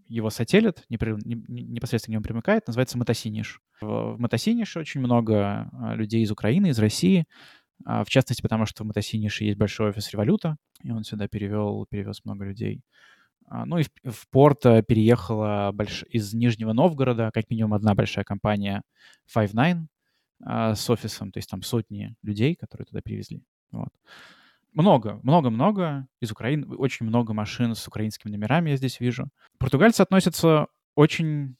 его 0.08 0.30
сателлит, 0.30 0.84
непосредственно 0.90 2.14
к 2.14 2.16
нему 2.16 2.24
примыкает, 2.24 2.68
называется 2.68 2.98
Матасиниш. 2.98 3.62
В 3.80 4.16
Матасинише 4.18 4.80
очень 4.80 5.02
много 5.02 5.70
а, 5.72 5.96
людей 5.96 6.24
из 6.24 6.32
Украины, 6.32 6.68
из 6.68 6.80
России, 6.80 7.26
а, 7.86 8.04
в 8.04 8.10
частности, 8.10 8.42
потому 8.42 8.66
что 8.66 8.84
в 8.84 8.88
Матасинише 8.88 9.44
есть 9.44 9.58
большой 9.58 9.90
офис 9.90 10.12
революта, 10.12 10.58
и 10.84 10.92
он 10.92 11.04
сюда 11.04 11.28
перевел, 11.28 11.86
перевез 11.90 12.22
много 12.26 12.46
людей. 12.46 12.82
А, 13.54 13.68
ну 13.68 13.78
и 13.78 13.84
в, 13.84 14.12
в 14.12 14.28
Порто 14.32 14.82
переехала 14.82 15.70
больш... 15.72 16.04
из 16.10 16.34
Нижнего 16.34 16.74
Новгорода 16.74 17.30
как 17.32 17.52
минимум 17.52 17.76
одна 17.76 17.94
большая 17.94 18.26
компания 18.26 18.82
Five 19.34 19.54
Nine, 19.54 19.86
а, 20.44 20.74
с 20.74 20.89
офисом, 20.89 21.32
то 21.32 21.38
есть 21.38 21.52
там 21.52 21.62
сотни 21.62 22.16
людей, 22.24 22.56
которые 22.56 22.88
туда 22.88 23.02
привезли. 23.04 23.44
Вот. 23.72 23.89
Много, 24.72 25.20
много-много 25.22 26.08
из 26.20 26.32
Украины, 26.32 26.66
очень 26.66 27.06
много 27.06 27.34
машин 27.34 27.76
с 27.76 27.88
украинскими 27.88 28.32
номерами 28.32 28.72
я 28.72 28.76
здесь 28.76 29.00
вижу. 29.00 29.30
Португальцы 29.60 30.02
относятся 30.02 30.66
очень 30.96 31.56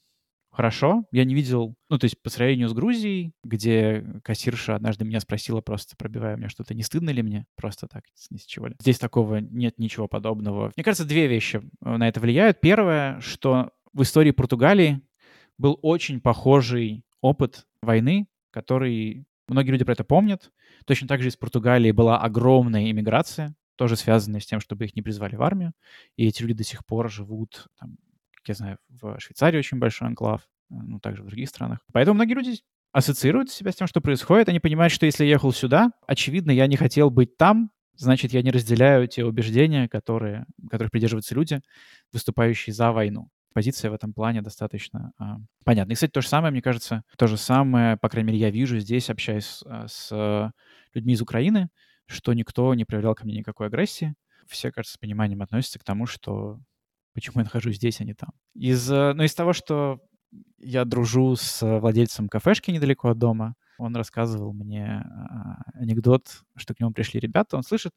хорошо. 0.54 1.04
Я 1.10 1.24
не 1.24 1.34
видел, 1.34 1.74
ну, 1.88 1.98
то 1.98 2.04
есть 2.04 2.20
по 2.22 2.30
сравнению 2.30 2.68
с 2.68 2.72
Грузией, 2.72 3.32
где 3.42 4.04
кассирша 4.22 4.76
однажды 4.76 5.04
меня 5.04 5.20
спросила, 5.20 5.60
просто 5.60 5.96
пробивая 5.96 6.36
мне 6.36 6.48
что-то, 6.48 6.74
не 6.74 6.82
стыдно 6.82 7.10
ли 7.10 7.22
мне? 7.22 7.46
Просто 7.56 7.86
так, 7.86 8.04
ни 8.30 8.38
с 8.38 8.44
чего 8.44 8.68
ли. 8.68 8.76
Здесь 8.80 8.98
такого 8.98 9.36
нет 9.36 9.78
ничего 9.78 10.08
подобного. 10.08 10.72
Мне 10.76 10.84
кажется, 10.84 11.04
две 11.04 11.26
вещи 11.26 11.62
э, 11.84 11.96
на 11.96 12.08
это 12.08 12.20
влияют. 12.20 12.60
Первое, 12.60 13.20
что 13.20 13.70
в 13.92 14.02
истории 14.02 14.30
Португалии 14.30 15.00
был 15.58 15.78
очень 15.82 16.20
похожий 16.20 17.04
опыт 17.20 17.66
войны 17.82 18.26
который 18.54 19.26
многие 19.48 19.72
люди 19.72 19.84
про 19.84 19.94
это 19.94 20.04
помнят. 20.04 20.52
Точно 20.86 21.08
так 21.08 21.20
же 21.20 21.28
из 21.28 21.36
Португалии 21.36 21.90
была 21.90 22.20
огромная 22.20 22.88
иммиграция, 22.88 23.56
тоже 23.74 23.96
связанная 23.96 24.38
с 24.38 24.46
тем, 24.46 24.60
чтобы 24.60 24.84
их 24.84 24.94
не 24.94 25.02
призвали 25.02 25.34
в 25.34 25.42
армию. 25.42 25.72
И 26.16 26.24
эти 26.24 26.42
люди 26.42 26.54
до 26.54 26.62
сих 26.62 26.86
пор 26.86 27.10
живут, 27.10 27.66
там, 27.80 27.96
как 28.44 28.50
я 28.50 28.54
знаю, 28.54 28.78
в 28.88 29.18
Швейцарии 29.18 29.58
очень 29.58 29.78
большой 29.78 30.08
анклав, 30.08 30.42
э, 30.70 30.74
ну, 30.74 31.00
также 31.00 31.22
в 31.22 31.26
других 31.26 31.48
странах. 31.48 31.80
Поэтому 31.92 32.16
многие 32.16 32.34
люди 32.34 32.58
ассоциируют 32.92 33.50
себя 33.50 33.72
с 33.72 33.76
тем, 33.76 33.86
что 33.86 34.00
происходит. 34.00 34.48
Они 34.48 34.60
понимают, 34.60 34.92
что 34.92 35.06
если 35.06 35.24
я 35.24 35.30
ехал 35.30 35.52
сюда, 35.52 35.90
очевидно, 36.06 36.50
я 36.50 36.66
не 36.66 36.76
хотел 36.76 37.10
быть 37.10 37.36
там, 37.36 37.70
значит, 37.96 38.32
я 38.32 38.42
не 38.42 38.50
разделяю 38.50 39.08
те 39.08 39.24
убеждения, 39.24 39.88
которые, 39.88 40.46
которых 40.70 40.90
придерживаются 40.90 41.34
люди, 41.34 41.60
выступающие 42.12 42.74
за 42.74 42.92
войну 42.92 43.30
позиция 43.54 43.90
в 43.90 43.94
этом 43.94 44.12
плане 44.12 44.42
достаточно 44.42 45.12
а, 45.16 45.36
понятна. 45.64 45.92
И, 45.92 45.94
кстати, 45.94 46.10
то 46.10 46.20
же 46.20 46.28
самое, 46.28 46.50
мне 46.50 46.60
кажется, 46.60 47.04
то 47.16 47.26
же 47.26 47.36
самое, 47.38 47.96
по 47.96 48.08
крайней 48.08 48.32
мере, 48.32 48.40
я 48.40 48.50
вижу 48.50 48.78
здесь, 48.78 49.08
общаясь 49.08 49.62
а, 49.64 49.86
с 49.88 50.52
людьми 50.92 51.14
из 51.14 51.22
Украины, 51.22 51.68
что 52.06 52.34
никто 52.34 52.74
не 52.74 52.84
проявлял 52.84 53.14
ко 53.14 53.24
мне 53.24 53.38
никакой 53.38 53.68
агрессии. 53.68 54.14
Все, 54.46 54.70
кажется, 54.70 54.94
с 54.94 54.98
пониманием 54.98 55.40
относятся 55.40 55.78
к 55.78 55.84
тому, 55.84 56.04
что 56.06 56.58
почему 57.14 57.40
я 57.40 57.44
нахожусь 57.44 57.76
здесь, 57.76 58.00
а 58.00 58.04
не 58.04 58.14
там. 58.14 58.30
Из, 58.54 58.88
ну, 58.88 59.22
из 59.22 59.34
того, 59.34 59.52
что 59.52 60.00
я 60.58 60.84
дружу 60.84 61.36
с 61.36 61.62
владельцем 61.80 62.28
кафешки 62.28 62.70
недалеко 62.70 63.08
от 63.08 63.18
дома, 63.18 63.54
он 63.78 63.96
рассказывал 63.96 64.52
мне 64.52 65.02
а, 65.04 65.62
анекдот, 65.74 66.42
что 66.56 66.74
к 66.74 66.80
нему 66.80 66.92
пришли 66.92 67.20
ребята, 67.20 67.56
он 67.56 67.62
слышит, 67.62 67.92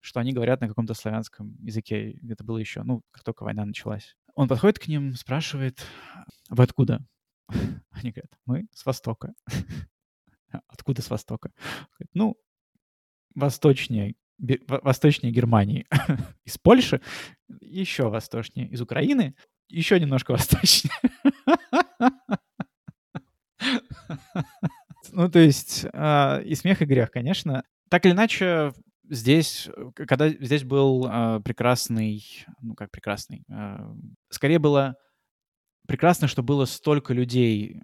что 0.00 0.20
они 0.20 0.32
говорят 0.32 0.60
на 0.60 0.68
каком-то 0.68 0.94
славянском 0.94 1.56
языке. 1.60 2.18
Это 2.28 2.44
было 2.44 2.58
еще, 2.58 2.82
ну, 2.82 3.02
как 3.10 3.24
только 3.24 3.44
война 3.44 3.64
началась. 3.64 4.16
Он 4.34 4.48
подходит 4.48 4.78
к 4.78 4.86
ним, 4.86 5.14
спрашивает, 5.14 5.84
вы 6.48 6.62
откуда? 6.62 7.04
Они 7.90 8.12
говорят, 8.12 8.32
мы 8.44 8.66
с 8.72 8.84
Востока. 8.84 9.34
Откуда 10.68 11.02
с 11.02 11.10
Востока? 11.10 11.50
Ну, 12.14 12.36
восточнее, 13.34 14.14
восточнее 14.38 15.32
Германии. 15.32 15.86
Из 16.44 16.58
Польши, 16.58 17.00
еще 17.60 18.08
восточнее. 18.08 18.68
Из 18.68 18.80
Украины, 18.80 19.34
еще 19.68 19.98
немножко 19.98 20.32
восточнее. 20.32 20.92
Ну, 25.12 25.30
то 25.30 25.38
есть 25.38 25.86
э, 25.90 26.42
и 26.44 26.54
смех, 26.54 26.82
и 26.82 26.84
грех, 26.84 27.10
конечно. 27.10 27.62
Так 27.88 28.04
или 28.04 28.12
иначе, 28.12 28.72
здесь, 29.08 29.68
когда 29.94 30.28
здесь 30.28 30.64
был 30.64 31.08
э, 31.08 31.40
прекрасный, 31.42 32.22
ну 32.60 32.74
как 32.74 32.90
прекрасный, 32.90 33.42
э, 33.48 33.78
скорее 34.28 34.58
было 34.58 34.96
прекрасно, 35.86 36.26
что 36.28 36.42
было 36.42 36.64
столько 36.64 37.14
людей 37.14 37.80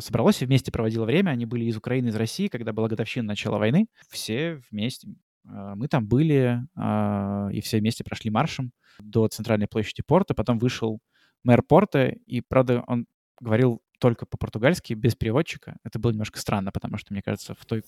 собралось 0.00 0.40
и 0.40 0.46
вместе 0.46 0.72
проводило 0.72 1.04
время. 1.04 1.30
Они 1.30 1.44
были 1.44 1.66
из 1.66 1.76
Украины, 1.76 2.08
из 2.08 2.16
России, 2.16 2.48
когда 2.48 2.72
была 2.72 2.88
годовщина 2.88 3.28
начала 3.28 3.58
войны. 3.58 3.86
Все 4.08 4.62
вместе. 4.70 5.08
Э, 5.46 5.74
мы 5.76 5.88
там 5.88 6.06
были, 6.06 6.60
э, 6.76 7.52
и 7.52 7.60
все 7.60 7.78
вместе 7.78 8.04
прошли 8.04 8.30
маршем 8.30 8.72
до 8.98 9.28
центральной 9.28 9.68
площади 9.68 10.02
порта. 10.06 10.34
Потом 10.34 10.58
вышел 10.58 11.00
мэр 11.42 11.62
порта, 11.62 12.08
и, 12.08 12.40
правда, 12.40 12.84
он 12.86 13.06
говорил 13.40 13.82
только 13.98 14.26
по-португальски, 14.26 14.94
без 14.94 15.14
переводчика. 15.14 15.76
Это 15.82 15.98
было 15.98 16.10
немножко 16.10 16.38
странно, 16.38 16.70
потому 16.72 16.98
что, 16.98 17.12
мне 17.12 17.22
кажется, 17.22 17.54
в 17.58 17.64
той 17.64 17.84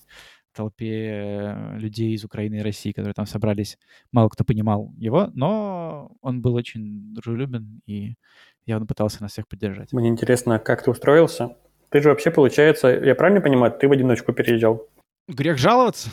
толпе 0.55 1.11
э, 1.11 1.79
людей 1.79 2.15
из 2.15 2.25
Украины 2.25 2.57
и 2.57 2.63
России, 2.63 2.93
которые 2.93 3.15
там 3.15 3.27
собрались, 3.27 3.79
мало 4.13 4.29
кто 4.29 4.45
понимал 4.45 4.93
его, 4.97 5.31
но 5.35 6.13
он 6.23 6.41
был 6.41 6.55
очень 6.55 7.13
дружелюбен 7.13 7.83
и 7.87 8.15
явно 8.65 8.87
пытался 8.87 9.23
нас 9.23 9.33
всех 9.33 9.47
поддержать. 9.47 9.93
Мне 9.93 10.09
интересно, 10.09 10.59
как 10.59 10.83
ты 10.83 10.91
устроился? 10.91 11.57
Ты 11.91 12.01
же 12.01 12.09
вообще, 12.09 12.31
получается, 12.31 12.89
я 12.89 13.15
правильно 13.15 13.41
понимаю, 13.41 13.73
ты 13.79 13.87
в 13.87 13.93
одиночку 13.93 14.33
переезжал? 14.33 14.89
Грех 15.29 15.59
жаловаться. 15.59 16.11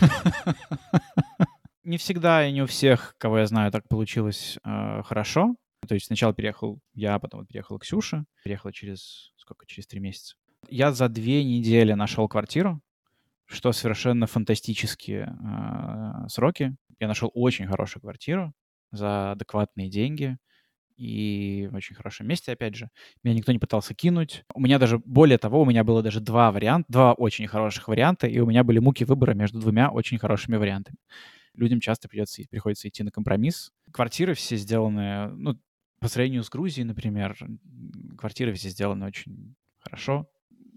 Не 1.84 1.98
всегда 1.98 2.46
и 2.46 2.50
не 2.50 2.62
у 2.62 2.66
всех, 2.66 3.14
кого 3.16 3.38
я 3.38 3.46
знаю, 3.46 3.70
так 3.70 3.86
получилось 3.88 4.58
э, 4.64 5.02
хорошо. 5.04 5.54
То 5.86 5.94
есть 5.94 6.06
сначала 6.06 6.34
переехал 6.34 6.80
я, 6.94 7.18
потом 7.20 7.46
переехала 7.46 7.78
Ксюша. 7.78 8.24
Переехала 8.42 8.72
через 8.72 9.32
сколько? 9.36 9.66
Через 9.66 9.86
три 9.86 10.00
месяца. 10.00 10.34
Я 10.68 10.90
за 10.90 11.08
две 11.08 11.44
недели 11.44 11.92
нашел 11.92 12.26
квартиру, 12.26 12.80
что 13.44 13.70
совершенно 13.70 14.26
фантастические 14.26 15.32
э, 15.38 16.28
сроки. 16.28 16.76
Я 16.98 17.06
нашел 17.06 17.30
очень 17.34 17.68
хорошую 17.68 18.00
квартиру 18.00 18.52
за 18.90 19.30
адекватные 19.32 19.88
деньги 19.88 20.38
и 20.96 21.68
в 21.70 21.74
очень 21.74 21.94
хорошем 21.94 22.26
месте, 22.26 22.52
опять 22.52 22.74
же. 22.74 22.88
Меня 23.22 23.34
никто 23.34 23.52
не 23.52 23.58
пытался 23.58 23.94
кинуть. 23.94 24.44
У 24.54 24.60
меня 24.60 24.78
даже, 24.78 24.98
более 24.98 25.38
того, 25.38 25.62
у 25.62 25.64
меня 25.64 25.84
было 25.84 26.02
даже 26.02 26.20
два 26.20 26.50
варианта, 26.50 26.92
два 26.92 27.12
очень 27.12 27.46
хороших 27.46 27.88
варианта, 27.88 28.26
и 28.26 28.38
у 28.38 28.46
меня 28.46 28.64
были 28.64 28.78
муки 28.78 29.04
выбора 29.04 29.34
между 29.34 29.60
двумя 29.60 29.90
очень 29.90 30.18
хорошими 30.18 30.56
вариантами. 30.56 30.96
Людям 31.54 31.80
часто 31.80 32.08
придется, 32.08 32.42
приходится 32.50 32.88
идти 32.88 33.02
на 33.02 33.10
компромисс. 33.10 33.72
Квартиры 33.90 34.34
все 34.34 34.56
сделаны, 34.56 35.28
ну, 35.28 35.58
по 36.00 36.08
сравнению 36.08 36.42
с 36.42 36.50
Грузией, 36.50 36.84
например, 36.84 37.36
квартиры 38.18 38.52
все 38.52 38.68
сделаны 38.68 39.06
очень 39.06 39.54
хорошо. 39.78 40.28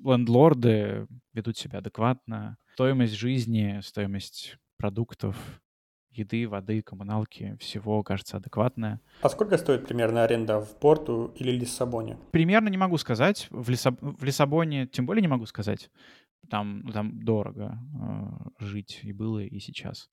Лендлорды 0.04 1.08
ведут 1.34 1.58
себя 1.58 1.80
адекватно. 1.80 2.58
Стоимость 2.74 3.14
жизни, 3.14 3.80
стоимость 3.84 4.58
продуктов, 4.78 5.36
еды, 6.20 6.48
воды, 6.48 6.82
коммуналки, 6.82 7.58
всего, 7.60 8.04
кажется, 8.04 8.38
адекватная. 8.38 9.02
А 9.22 9.30
сколько 9.30 9.58
стоит 9.58 9.88
примерно 9.88 10.24
аренда 10.24 10.62
в 10.62 10.80
Порту 10.80 11.34
или 11.36 11.52
Лиссабоне? 11.52 12.18
Примерно 12.32 12.70
не 12.70 12.78
могу 12.78 12.98
сказать. 12.98 13.48
В, 13.50 13.70
Лиссаб... 13.70 13.98
в 14.02 14.24
Лиссабоне 14.24 14.88
тем 14.88 15.06
более 15.06 15.22
не 15.22 15.28
могу 15.28 15.46
сказать. 15.46 15.90
Там, 16.50 16.82
ну, 16.84 16.92
там 16.92 17.24
дорого 17.24 17.80
э, 18.60 18.66
жить 18.66 19.02
и 19.04 19.12
было, 19.12 19.40
и 19.40 19.60
сейчас. 19.60 20.10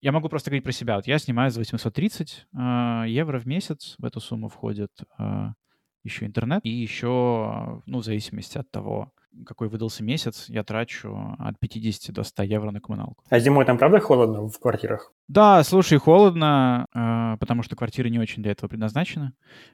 Я 0.00 0.12
могу 0.12 0.28
просто 0.28 0.50
говорить 0.50 0.64
про 0.64 0.72
себя. 0.72 0.96
Вот 0.96 1.06
я 1.06 1.18
снимаю 1.18 1.50
за 1.50 1.60
830 1.60 2.46
э, 2.52 3.04
евро 3.08 3.38
в 3.38 3.46
месяц. 3.46 3.96
В 3.98 4.04
эту 4.04 4.20
сумму 4.20 4.48
входит 4.48 4.92
э, 5.18 5.48
еще 6.04 6.26
интернет. 6.26 6.60
И 6.64 6.70
еще, 6.70 7.82
ну, 7.86 7.98
в 7.98 8.04
зависимости 8.04 8.58
от 8.58 8.70
того, 8.70 9.12
какой 9.44 9.68
выдался 9.68 10.02
месяц, 10.02 10.46
я 10.48 10.64
трачу 10.64 11.36
от 11.38 11.58
50 11.58 12.14
до 12.14 12.22
100 12.22 12.42
евро 12.44 12.70
на 12.70 12.80
коммуналку. 12.80 13.24
А 13.28 13.38
зимой 13.38 13.64
там 13.64 13.78
правда 13.78 14.00
холодно 14.00 14.48
в 14.48 14.58
квартирах? 14.58 15.12
Да, 15.28 15.62
слушай, 15.64 15.98
холодно, 15.98 16.86
э, 16.94 17.36
потому 17.38 17.62
что 17.62 17.76
квартиры 17.76 18.10
не 18.10 18.18
очень 18.18 18.42
для 18.42 18.52
этого 18.52 18.68
предназначены. 18.68 19.32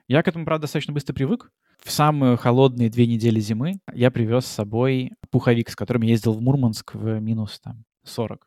Я 0.09 0.22
к 0.22 0.29
этому, 0.29 0.44
правда, 0.44 0.62
достаточно 0.62 0.92
быстро 0.92 1.14
привык. 1.14 1.51
В 1.83 1.90
самые 1.90 2.37
холодные 2.37 2.90
две 2.90 3.07
недели 3.07 3.40
зимы 3.40 3.81
я 3.92 4.11
привез 4.11 4.46
с 4.46 4.53
собой 4.53 5.12
пуховик, 5.31 5.68
с 5.68 5.77
которым 5.77 6.03
я 6.03 6.11
ездил 6.11 6.33
в 6.33 6.40
Мурманск 6.40 6.94
в 6.94 7.18
минус 7.20 7.61
там 7.61 7.85
40. 8.05 8.46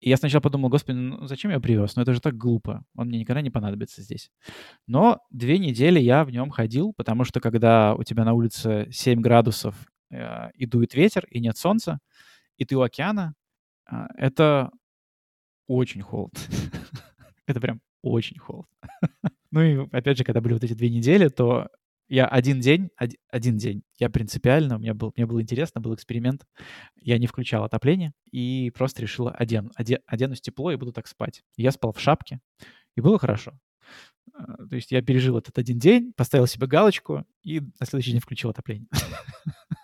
И 0.00 0.08
я 0.08 0.16
сначала 0.16 0.40
подумал, 0.40 0.70
господи, 0.70 0.96
ну 0.96 1.26
зачем 1.26 1.50
я 1.50 1.60
привез? 1.60 1.94
Ну 1.94 2.02
это 2.02 2.14
же 2.14 2.20
так 2.20 2.36
глупо, 2.36 2.84
он 2.96 3.08
мне 3.08 3.18
никогда 3.20 3.42
не 3.42 3.50
понадобится 3.50 4.00
здесь. 4.02 4.30
Но 4.86 5.20
две 5.30 5.58
недели 5.58 6.00
я 6.00 6.24
в 6.24 6.30
нем 6.30 6.50
ходил, 6.50 6.94
потому 6.96 7.24
что 7.24 7.40
когда 7.40 7.94
у 7.94 8.02
тебя 8.02 8.24
на 8.24 8.32
улице 8.32 8.88
7 8.90 9.20
градусов 9.20 9.74
и 10.10 10.66
дует 10.66 10.94
ветер, 10.94 11.26
и 11.30 11.40
нет 11.40 11.56
солнца, 11.56 12.00
и 12.60 12.64
ты 12.64 12.76
у 12.76 12.82
океана, 12.82 13.34
э, 13.90 13.96
это 14.16 14.70
очень 15.66 16.02
холодно. 16.02 16.38
это 17.46 17.60
прям 17.60 17.80
очень 18.02 18.38
холодно. 18.38 18.76
ну 19.50 19.62
и 19.62 19.88
опять 19.92 20.18
же, 20.18 20.24
когда 20.24 20.40
были 20.40 20.52
вот 20.52 20.64
эти 20.64 20.74
две 20.74 20.90
недели, 20.90 21.28
то 21.28 21.68
Я 22.08 22.26
один 22.26 22.60
день, 22.60 22.90
один, 22.96 23.18
один 23.30 23.56
день, 23.56 23.82
я 23.98 24.10
принципиально, 24.10 24.76
у 24.76 24.78
меня 24.78 24.94
был, 24.94 25.12
мне 25.16 25.26
было 25.26 25.40
интересно, 25.40 25.80
был 25.80 25.94
эксперимент. 25.94 26.44
Я 26.96 27.18
не 27.18 27.26
включал 27.26 27.64
отопление 27.64 28.12
и 28.32 28.70
просто 28.74 29.02
решил 29.02 29.30
оден, 29.32 29.70
оден, 29.76 30.00
оденусь 30.06 30.40
тепло 30.40 30.72
и 30.72 30.76
буду 30.76 30.92
так 30.92 31.06
спать. 31.06 31.42
Я 31.56 31.70
спал 31.70 31.92
в 31.92 32.00
шапке, 32.00 32.40
и 32.96 33.00
было 33.00 33.18
хорошо. 33.18 33.52
А, 34.34 34.66
то 34.66 34.76
есть 34.76 34.90
я 34.92 35.02
пережил 35.02 35.38
этот 35.38 35.56
один 35.58 35.78
день, 35.78 36.12
поставил 36.14 36.46
себе 36.46 36.66
галочку 36.66 37.24
и 37.42 37.60
на 37.60 37.86
следующий 37.86 38.12
день 38.12 38.20
включил 38.20 38.50
отопление. 38.50 38.88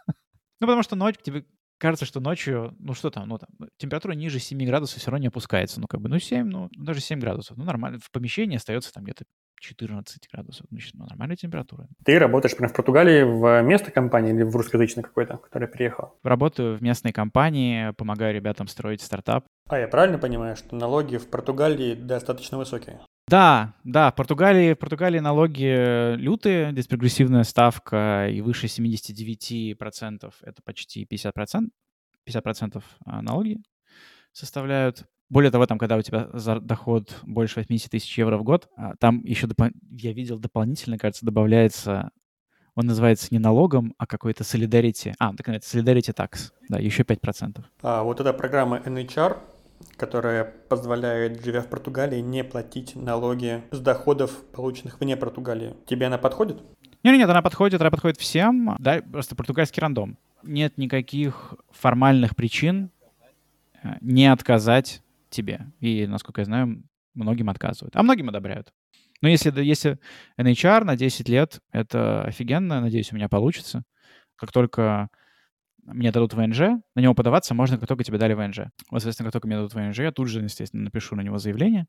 Ну, 0.61 0.66
потому 0.66 0.83
что 0.83 0.97
ночь, 0.97 1.16
тебе 1.23 1.45
кажется, 1.79 2.07
что 2.07 2.21
ночью, 2.21 2.75
ну 2.79 2.95
что 2.95 3.11
там, 3.11 3.29
ну 3.29 3.38
там, 3.38 3.51
температура 3.79 4.12
ниже 4.12 4.38
7 4.38 4.64
градусов 4.66 4.99
все 4.99 5.11
равно 5.11 5.23
не 5.23 5.29
опускается. 5.29 5.81
Ну, 5.81 5.87
как 5.87 6.01
бы, 6.01 6.09
ну 6.09 6.19
7, 6.19 6.47
ну 6.47 6.69
даже 6.77 7.01
7 7.01 7.21
градусов. 7.21 7.57
Ну, 7.57 7.64
нормально. 7.64 7.99
В 7.99 8.11
помещении 8.11 8.57
остается 8.57 8.92
там 8.92 9.05
где-то 9.05 9.25
14 9.61 10.29
градусов. 10.33 10.66
Значит, 10.71 10.95
ну, 10.95 11.07
нормальная 11.07 11.37
температура. 11.37 11.88
Ты 12.05 12.19
работаешь 12.19 12.57
прямо 12.57 12.73
в 12.73 12.77
Португалии 12.77 13.23
в 13.23 13.62
местной 13.62 13.92
компании 13.92 14.35
или 14.35 14.42
в 14.42 14.55
русскоязычной 14.55 15.03
какой-то, 15.03 15.38
которая 15.38 15.69
приехала? 15.69 16.14
Работаю 16.23 16.77
в 16.77 16.83
местной 16.83 17.12
компании, 17.12 17.90
помогаю 17.92 18.35
ребятам 18.35 18.69
строить 18.69 19.03
стартап. 19.03 19.47
А 19.69 19.79
я 19.79 19.88
правильно 19.88 20.19
понимаю, 20.19 20.57
что 20.57 20.77
налоги 20.77 21.16
в 21.16 21.29
Португалии 21.29 21.95
достаточно 21.95 22.59
высокие? 22.59 23.01
Да, 23.29 23.75
да, 23.83 24.12
в 24.12 24.15
Португалии, 24.15 24.75
в 24.75 24.79
Португалии 24.79 25.19
налоги 25.19 26.15
лютые, 26.15 26.71
здесь 26.71 26.87
прогрессивная 26.87 27.43
ставка 27.43 28.29
и 28.29 28.41
выше 28.41 28.67
79%, 28.67 30.33
это 30.43 30.62
почти 30.62 31.05
50%, 31.05 31.69
50% 32.29 32.85
а, 33.05 33.23
налоги 33.23 33.59
составляют. 34.33 35.07
Более 35.29 35.51
того, 35.51 35.67
там, 35.67 35.77
когда 35.77 35.97
у 35.97 36.03
тебя 36.03 36.29
доход 36.61 37.19
больше 37.25 37.59
80 37.59 37.91
тысяч 37.91 38.17
евро 38.17 38.39
в 38.39 38.45
год, 38.45 38.69
а, 38.77 38.95
там 39.01 39.25
еще, 39.25 39.49
доп... 39.49 39.73
я 39.91 40.12
видел, 40.12 40.39
дополнительно, 40.39 40.97
кажется, 40.97 41.27
добавляется, 41.27 42.12
он 42.77 42.87
называется 42.87 43.29
не 43.33 43.41
налогом, 43.41 43.93
а 43.99 44.07
какой-то 44.07 44.45
solidarity. 44.45 45.15
А, 45.19 45.35
так 45.35 45.49
это 45.49 45.67
solidarity 45.67 46.15
tax, 46.15 46.53
да, 46.69 46.79
еще 46.79 47.03
5%. 47.03 47.65
А 47.83 48.05
вот 48.05 48.21
эта 48.21 48.33
программа 48.33 48.79
NHR, 48.79 49.37
которая 49.97 50.45
позволяет, 50.45 51.45
живя 51.45 51.62
в 51.62 51.69
Португалии, 51.69 52.21
не 52.21 52.45
платить 52.45 52.95
налоги 52.97 53.62
с 53.71 53.81
доходов, 53.81 54.45
полученных 54.53 55.01
вне 55.01 55.17
Португалии. 55.17 55.75
Тебе 55.87 56.07
она 56.07 56.19
подходит? 56.19 56.59
Нет, 57.03 57.17
нет, 57.19 57.31
она 57.31 57.43
подходит, 57.43 57.81
она 57.81 57.91
подходит 57.91 58.19
всем. 58.19 58.77
Да, 58.79 59.01
просто 59.01 59.37
португальский 59.37 59.81
рандом. 59.81 60.19
Нет 60.43 60.77
никаких 60.77 61.55
формальных 61.71 62.37
причин 62.37 62.91
э, 63.83 63.95
не 64.01 64.31
отказать 64.31 65.03
тебе. 65.31 65.67
И, 65.81 66.07
насколько 66.07 66.41
я 66.41 66.45
знаю, 66.47 66.83
многим 67.15 67.49
отказывают. 67.49 67.95
А 67.97 68.03
многим 68.03 68.29
одобряют. 68.29 68.73
Но 69.23 69.29
если, 69.29 69.53
если 69.62 69.99
NHR 70.39 70.85
на 70.85 70.97
10 70.97 71.29
лет, 71.29 71.61
это 71.73 72.23
офигенно. 72.23 72.81
Надеюсь, 72.81 73.12
у 73.12 73.17
меня 73.17 73.29
получится. 73.29 73.83
Как 74.37 74.53
только 74.53 75.09
мне 75.87 76.11
дадут 76.11 76.35
ВНЖ, 76.35 76.61
на 76.94 77.01
него 77.01 77.14
подаваться 77.14 77.55
можно, 77.55 77.79
как 77.79 77.88
только 77.88 78.05
тебе 78.05 78.18
дали 78.18 78.35
ВНЖ. 78.35 78.59
Вот, 78.90 79.01
соответственно, 79.01 79.27
как 79.27 79.35
только 79.35 79.46
мне 79.46 79.57
дадут 79.57 79.75
ВНЖ, 79.75 80.01
я 80.01 80.12
тут 80.12 80.29
же, 80.29 80.40
естественно, 80.40 80.85
напишу 80.85 81.16
на 81.16 81.20
него 81.20 81.38
заявление, 81.38 81.87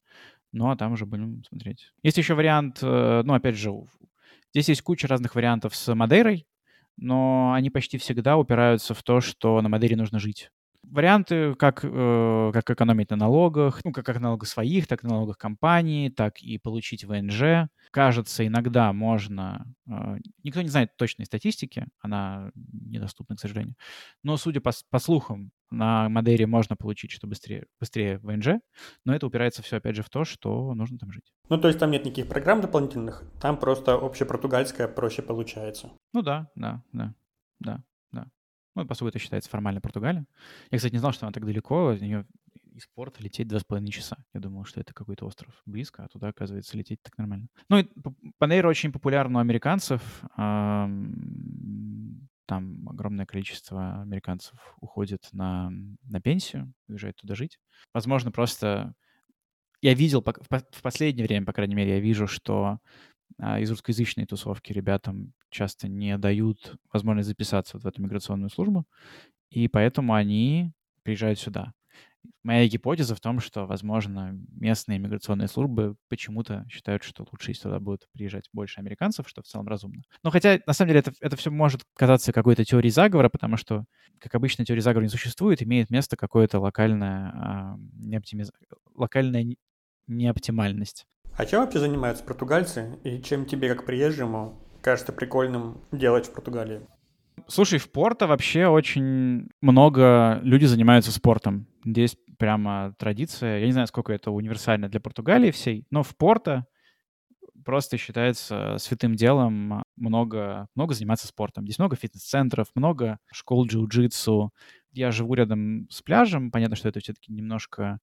ну, 0.51 0.69
а 0.69 0.75
там 0.75 0.93
уже 0.93 1.05
будем 1.05 1.43
смотреть. 1.43 1.91
Есть 2.03 2.17
еще 2.17 2.35
вариант, 2.35 2.79
э, 2.81 3.21
ну, 3.25 3.33
опять 3.33 3.55
же, 3.55 3.71
здесь 4.53 4.69
есть 4.69 4.81
куча 4.81 5.07
разных 5.07 5.35
вариантов 5.35 5.75
с 5.75 5.93
Мадейрой, 5.93 6.45
но 6.95 7.53
они 7.53 7.69
почти 7.69 7.97
всегда 7.97 8.37
упираются 8.37 8.93
в 8.93 9.03
то, 9.03 9.21
что 9.21 9.61
на 9.61 9.69
Мадейре 9.69 9.95
нужно 9.95 10.19
жить. 10.19 10.51
Варианты, 10.91 11.55
как, 11.55 11.81
э, 11.83 12.51
как 12.53 12.69
экономить 12.69 13.09
на 13.09 13.17
налогах, 13.17 13.81
ну, 13.83 13.91
как, 13.91 14.05
как 14.05 14.19
налогах 14.19 14.47
своих, 14.47 14.87
так 14.87 15.03
и 15.03 15.07
налогах 15.07 15.37
компании, 15.37 16.09
так 16.09 16.39
и 16.39 16.57
получить 16.57 17.03
ВНЖ. 17.03 17.69
Кажется, 17.91 18.45
иногда 18.45 18.93
можно... 18.93 19.65
Э, 19.89 20.17
никто 20.43 20.61
не 20.61 20.69
знает 20.69 20.95
точной 20.97 21.25
статистики, 21.25 21.85
она 21.99 22.51
недоступна, 22.55 23.35
к 23.35 23.39
сожалению. 23.39 23.75
Но, 24.23 24.37
судя 24.37 24.61
по, 24.61 24.71
по 24.89 24.99
слухам, 24.99 25.51
на 25.69 26.09
Мадейре 26.09 26.47
можно 26.47 26.75
получить 26.75 27.11
что 27.11 27.27
быстрее, 27.27 27.65
быстрее 27.79 28.19
ВНЖ, 28.19 28.59
но 29.05 29.13
это 29.13 29.27
упирается 29.27 29.61
все, 29.61 29.77
опять 29.77 29.95
же, 29.95 30.03
в 30.03 30.09
то, 30.09 30.23
что 30.23 30.73
нужно 30.73 30.97
там 30.97 31.11
жить. 31.11 31.33
Ну, 31.49 31.57
то 31.57 31.67
есть 31.67 31.79
там 31.79 31.91
нет 31.91 32.05
никаких 32.05 32.27
программ 32.27 32.61
дополнительных, 32.61 33.23
там 33.41 33.57
просто 33.57 33.93
общепортугальская 33.95 34.87
проще 34.87 35.21
получается. 35.21 35.91
Ну 36.13 36.21
да, 36.21 36.49
да, 36.55 36.83
да, 36.93 37.13
да. 37.59 37.83
Ну, 38.77 38.85
по 38.85 38.93
сути, 38.93 39.09
это 39.09 39.19
считается 39.19 39.49
формально 39.49 39.81
Португалия. 39.81 40.25
Я, 40.69 40.77
кстати, 40.77 40.93
не 40.93 40.99
знал, 40.99 41.11
что 41.11 41.25
она 41.25 41.33
так 41.33 41.45
далеко. 41.45 41.89
От 41.89 42.01
нее 42.01 42.25
из 42.75 42.85
порта 42.93 43.23
лететь 43.23 43.47
два 43.47 43.59
с 43.59 43.63
половиной 43.63 43.89
часа. 43.89 44.17
Я 44.35 44.39
думал, 44.39 44.65
что 44.65 44.79
это 44.79 44.93
какой-то 44.93 45.25
остров 45.25 45.63
близко, 45.65 46.03
а 46.03 46.07
туда, 46.07 46.27
оказывается, 46.27 46.77
лететь 46.77 47.01
так 47.01 47.17
нормально. 47.17 47.47
Ну, 47.69 47.79
и 47.79 47.89
Панейра 48.37 48.69
очень 48.69 48.91
популярна 48.91 49.39
у 49.39 49.41
американцев. 49.41 50.23
Там 50.35 51.09
огромное 52.87 53.25
количество 53.25 54.01
американцев 54.01 54.53
уходит 54.79 55.27
на, 55.31 55.71
на 56.03 56.21
пенсию, 56.21 56.71
уезжает 56.87 57.15
туда 57.15 57.33
жить. 57.33 57.57
Возможно, 57.95 58.31
просто... 58.31 58.93
Я 59.81 59.95
видел 59.95 60.23
в 60.23 60.81
последнее 60.83 61.25
время, 61.25 61.47
по 61.47 61.53
крайней 61.53 61.75
мере, 61.75 61.95
я 61.95 61.99
вижу, 61.99 62.27
что 62.27 62.77
а, 63.39 63.59
из 63.59 63.69
русскоязычной 63.69 64.25
тусовки 64.25 64.73
ребятам 64.73 65.33
часто 65.49 65.87
не 65.87 66.17
дают 66.17 66.75
возможность 66.91 67.29
записаться 67.29 67.77
вот 67.77 67.83
в 67.83 67.87
эту 67.87 68.01
миграционную 68.01 68.49
службу, 68.49 68.85
и 69.49 69.67
поэтому 69.67 70.13
они 70.13 70.73
приезжают 71.03 71.39
сюда. 71.39 71.73
Моя 72.43 72.67
гипотеза 72.67 73.15
в 73.15 73.19
том, 73.19 73.39
что, 73.39 73.65
возможно, 73.65 74.37
местные 74.51 74.99
миграционные 74.99 75.47
службы 75.47 75.95
почему-то 76.09 76.65
считают, 76.69 77.03
что 77.03 77.25
лучше, 77.31 77.51
если 77.51 77.63
туда 77.63 77.79
будут 77.79 78.07
приезжать 78.11 78.49
больше 78.53 78.79
американцев, 78.79 79.27
что 79.27 79.41
в 79.41 79.45
целом 79.45 79.67
разумно. 79.67 80.03
Но 80.23 80.29
хотя, 80.29 80.59
на 80.65 80.73
самом 80.73 80.89
деле, 80.89 80.99
это, 81.01 81.13
это 81.21 81.35
все 81.35 81.51
может 81.51 81.81
казаться 81.95 82.33
какой-то 82.33 82.65
теорией 82.65 82.91
заговора, 82.91 83.29
потому 83.29 83.57
что, 83.57 83.85
как 84.19 84.35
обычно, 84.35 84.65
теории 84.65 84.81
заговора 84.81 85.05
не 85.05 85.09
существует, 85.09 85.61
имеет 85.61 85.89
место 85.89 86.17
какое-то 86.17 86.59
локальное, 86.59 87.31
а, 87.33 87.77
неоптимиз... 87.93 88.51
локальная 88.95 89.55
неоптимальность. 90.07 91.05
А 91.37 91.45
чем 91.45 91.61
вообще 91.61 91.77
занимаются 91.77 92.23
португальцы 92.23 92.97
и 93.03 93.21
чем 93.21 93.45
тебе, 93.45 93.69
как 93.69 93.85
приезжему, 93.85 94.59
кажется 94.81 95.13
прикольным 95.13 95.79
делать 95.91 96.25
в 96.25 96.33
Португалии? 96.33 96.81
Слушай, 97.47 97.77
в 97.77 97.91
Порто 97.91 98.25
вообще 98.25 98.65
очень 98.65 99.47
много 99.61 100.39
людей 100.41 100.67
занимаются 100.67 101.11
спортом. 101.11 101.67
Здесь 101.85 102.17
прямо 102.39 102.95
традиция. 102.97 103.59
Я 103.59 103.67
не 103.67 103.71
знаю, 103.71 103.85
сколько 103.85 104.11
это 104.11 104.31
универсально 104.31 104.89
для 104.89 104.99
Португалии 104.99 105.51
всей, 105.51 105.85
но 105.91 106.01
в 106.01 106.17
Порто 106.17 106.65
просто 107.63 107.97
считается 107.97 108.77
святым 108.79 109.13
делом 109.13 109.83
много, 109.95 110.67
много 110.73 110.95
заниматься 110.95 111.27
спортом. 111.27 111.65
Здесь 111.65 111.77
много 111.77 111.95
фитнес-центров, 111.95 112.69
много 112.73 113.19
школ 113.31 113.67
джиу-джитсу. 113.67 114.49
Я 114.91 115.11
живу 115.11 115.35
рядом 115.35 115.87
с 115.91 116.01
пляжем. 116.01 116.49
Понятно, 116.49 116.75
что 116.75 116.89
это 116.89 116.99
все-таки 116.99 117.31
немножко 117.31 117.99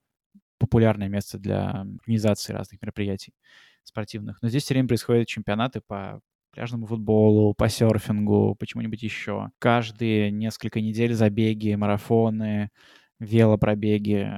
популярное 0.64 1.08
место 1.08 1.38
для 1.38 1.70
организации 1.70 2.52
разных 2.52 2.80
мероприятий 2.82 3.34
спортивных. 3.82 4.40
Но 4.42 4.48
здесь 4.48 4.64
все 4.64 4.74
время 4.74 4.88
происходят 4.88 5.28
чемпионаты 5.28 5.80
по 5.80 6.20
пляжному 6.52 6.86
футболу, 6.86 7.54
по 7.54 7.68
серфингу, 7.68 8.54
почему-нибудь 8.58 9.02
еще. 9.02 9.50
Каждые 9.58 10.30
несколько 10.30 10.80
недель 10.80 11.12
забеги, 11.12 11.74
марафоны, 11.74 12.70
велопробеги 13.18 14.30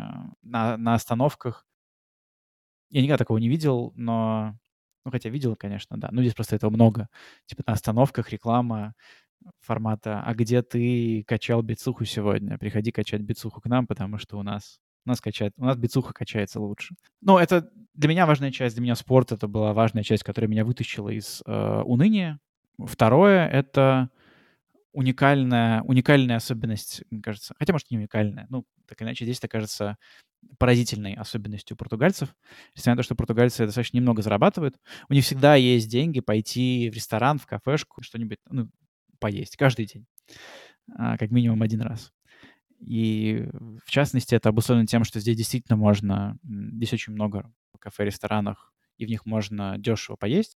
на, 0.43 0.77
на 0.77 0.95
остановках. 0.95 1.67
Я 2.91 3.03
никогда 3.03 3.19
такого 3.19 3.39
не 3.39 3.49
видел, 3.49 3.93
но... 3.97 4.57
Ну, 5.05 5.12
хотя 5.12 5.29
видел, 5.29 5.55
конечно, 5.55 5.97
да. 5.99 6.09
Ну, 6.11 6.23
здесь 6.23 6.35
просто 6.35 6.57
этого 6.57 6.71
много. 6.71 7.09
Типа 7.45 7.62
на 7.67 7.75
остановках 7.75 8.31
реклама 8.31 8.95
формата 9.61 10.23
«А 10.23 10.35
где 10.35 10.62
ты 10.62 11.23
качал 11.25 11.62
бицуху 11.62 12.05
сегодня? 12.05 12.59
Приходи 12.59 12.91
качать 12.91 13.21
бицуху 13.21 13.61
к 13.61 13.67
нам, 13.67 13.87
потому 13.87 14.19
что 14.19 14.39
у 14.39 14.43
нас 14.43 14.81
у 15.07 15.09
нас 15.09 15.21
качает, 15.21 15.55
у 15.57 15.64
нас 15.64 15.77
бицуха 15.77 16.12
качается 16.12 16.61
лучше. 16.61 16.95
Но 17.21 17.40
это 17.40 17.71
для 17.95 18.09
меня 18.09 18.27
важная 18.27 18.51
часть, 18.51 18.75
для 18.75 18.83
меня 18.83 18.95
спорт 18.95 19.33
это 19.33 19.49
была 19.49 19.73
важная 19.73 20.03
часть, 20.03 20.25
которая 20.25 20.51
меня 20.51 20.64
вытащила 20.64 21.09
из 21.09 21.42
э, 21.47 21.83
уныния. 21.85 22.40
Второе— 22.79 23.49
это 23.49 24.11
уникальная, 24.92 25.83
уникальная 25.83 26.37
особенность, 26.37 27.03
мне 27.11 27.23
кажется, 27.23 27.55
хотя, 27.59 27.73
может, 27.73 27.90
не 27.90 27.99
уникальная, 27.99 28.47
ну, 28.49 28.64
так 28.87 29.01
иначе 29.03 29.25
здесь 29.25 29.38
это 29.38 29.49
кажется 29.49 29.97
поразительной 30.59 31.14
особенностью 31.14 31.77
португальцев. 31.77 32.35
Несмотря 32.75 32.92
на 32.92 32.97
то, 32.99 33.03
что 33.03 33.14
португальцы 33.14 33.66
достаточно 33.66 33.97
немного 33.99 34.23
зарабатывают, 34.23 34.77
у 35.09 35.12
них 35.12 35.25
всегда 35.25 35.55
есть 35.55 35.88
деньги 35.88 36.21
пойти 36.21 36.90
в 36.90 36.95
ресторан, 36.95 37.38
в 37.38 37.47
кафешку, 37.47 38.03
что-нибудь, 38.03 38.38
ну, 38.49 38.71
поесть 39.19 39.57
каждый 39.57 39.87
день, 39.87 40.07
а, 40.95 41.16
как 41.19 41.31
минимум 41.31 41.62
один 41.62 41.83
раз. 41.83 42.12
И 42.81 43.49
в 43.85 43.91
частности 43.91 44.35
это 44.35 44.49
обусловлено 44.51 44.87
тем, 44.87 45.05
что 45.05 45.21
здесь 45.21 45.37
действительно 45.37 45.77
можно, 45.77 46.39
здесь 46.45 46.93
очень 46.93 47.12
много 47.12 47.53
кафе, 47.79 48.05
ресторанах, 48.05 48.73
и 48.99 49.07
в 49.07 49.09
них 49.09 49.27
можно 49.27 49.77
дешево 49.79 50.17
поесть. 50.17 50.57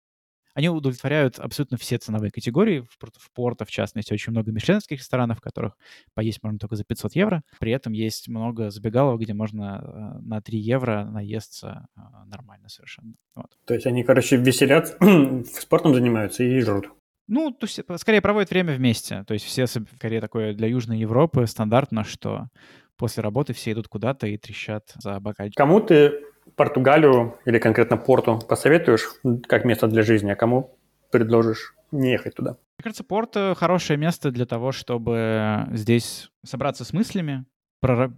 Они 0.53 0.69
удовлетворяют 0.69 1.38
абсолютно 1.38 1.77
все 1.77 1.99
ценовые 1.99 2.32
категории. 2.32 2.80
В, 2.80 2.97
в 2.99 3.32
Порто, 3.32 3.63
в 3.63 3.69
частности, 3.69 4.12
очень 4.12 4.32
много 4.32 4.51
мишленовских 4.51 4.97
ресторанов, 4.97 5.38
в 5.38 5.41
которых 5.41 5.77
поесть 6.15 6.41
можно 6.41 6.58
только 6.58 6.75
за 6.75 6.84
500 6.84 7.15
евро. 7.15 7.43
При 7.60 7.71
этом 7.71 7.93
есть 7.93 8.27
много 8.27 8.71
забегалов, 8.71 9.19
где 9.19 9.36
можно 9.36 10.17
э, 10.17 10.19
на 10.25 10.41
3 10.41 10.58
евро 10.58 11.06
наесться 11.06 11.88
э, 11.95 11.99
нормально 12.25 12.69
совершенно. 12.69 13.13
Вот. 13.36 13.56
То 13.65 13.75
есть 13.75 13.86
они, 13.86 14.03
короче, 14.03 14.38
веселят, 14.38 14.97
спортом 15.45 15.93
занимаются 15.93 16.43
и 16.43 16.60
жрут. 16.62 16.89
Ну, 17.27 17.51
то 17.51 17.65
есть, 17.65 17.79
скорее 17.97 18.21
проводят 18.21 18.49
время 18.49 18.73
вместе. 18.73 19.23
То 19.25 19.33
есть 19.33 19.45
все, 19.45 19.67
скорее, 19.67 20.21
такое 20.21 20.53
для 20.53 20.67
Южной 20.67 20.99
Европы 20.99 21.45
стандартно, 21.45 22.03
что 22.03 22.47
после 22.95 23.21
работы 23.21 23.53
все 23.53 23.73
идут 23.73 23.87
куда-то 23.87 24.27
и 24.27 24.37
трещат 24.37 24.93
за 24.95 25.19
бокальчик. 25.19 25.57
Кому 25.57 25.81
ты 25.81 26.23
Португалию 26.55 27.37
или 27.45 27.59
конкретно 27.59 27.97
Порту 27.97 28.39
посоветуешь 28.39 29.05
как 29.47 29.65
место 29.65 29.87
для 29.87 30.03
жизни, 30.03 30.31
а 30.31 30.35
кому 30.35 30.77
предложишь 31.11 31.75
не 31.91 32.11
ехать 32.11 32.35
туда? 32.35 32.51
Мне 32.51 32.83
кажется, 32.83 33.03
Порто— 33.03 33.55
хорошее 33.57 33.97
место 33.97 34.31
для 34.31 34.45
того, 34.45 34.71
чтобы 34.71 35.67
здесь 35.71 36.29
собраться 36.45 36.85
с 36.85 36.93
мыслями, 36.93 37.45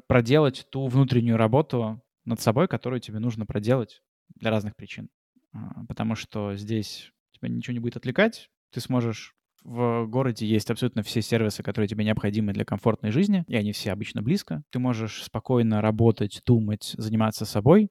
проделать 0.07 0.67
ту 0.69 0.87
внутреннюю 0.87 1.37
работу 1.37 2.01
над 2.25 2.39
собой, 2.39 2.67
которую 2.67 2.99
тебе 2.99 3.19
нужно 3.19 3.45
проделать 3.45 4.01
для 4.35 4.51
разных 4.51 4.75
причин. 4.75 5.09
А, 5.53 5.83
потому 5.87 6.15
что 6.15 6.55
здесь 6.55 7.11
тебя 7.31 7.49
ничего 7.49 7.73
не 7.73 7.79
будет 7.79 7.97
отвлекать, 7.97 8.49
ты 8.71 8.81
сможешь 8.81 9.33
в 9.63 10.05
городе 10.07 10.45
есть 10.45 10.69
абсолютно 10.71 11.03
все 11.03 11.21
сервисы, 11.21 11.63
которые 11.63 11.87
тебе 11.87 12.05
необходимы 12.05 12.53
для 12.53 12.63
комфортной 12.65 13.11
жизни, 13.11 13.43
и 13.47 13.55
они 13.55 13.73
все 13.73 13.91
обычно 13.91 14.21
близко. 14.21 14.63
Ты 14.71 14.79
можешь 14.79 15.23
спокойно 15.23 15.81
работать, 15.81 16.41
думать, 16.45 16.93
заниматься 16.97 17.45
собой, 17.45 17.89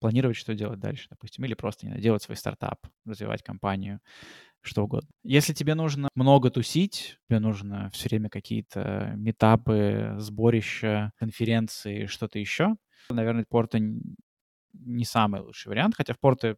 планировать, 0.00 0.36
что 0.36 0.54
делать 0.54 0.78
дальше, 0.78 1.08
допустим, 1.10 1.44
или 1.44 1.54
просто 1.54 1.86
не 1.86 1.90
знаю, 1.90 2.02
делать 2.02 2.22
свой 2.22 2.36
стартап, 2.36 2.78
развивать 3.04 3.42
компанию, 3.42 4.00
что 4.60 4.84
угодно. 4.84 5.08
Если 5.24 5.52
тебе 5.52 5.74
нужно 5.74 6.08
много 6.14 6.50
тусить, 6.50 7.18
тебе 7.28 7.40
нужно 7.40 7.90
все 7.92 8.08
время 8.08 8.28
какие-то 8.28 9.12
метапы, 9.16 10.14
сборища, 10.18 11.12
конференции, 11.16 12.06
что-то 12.06 12.38
еще, 12.38 12.76
наверное, 13.10 13.44
Порто 13.48 13.78
не 14.72 15.04
самый 15.04 15.40
лучший 15.40 15.68
вариант, 15.68 15.94
хотя 15.96 16.14
в 16.14 16.20
Порто 16.20 16.56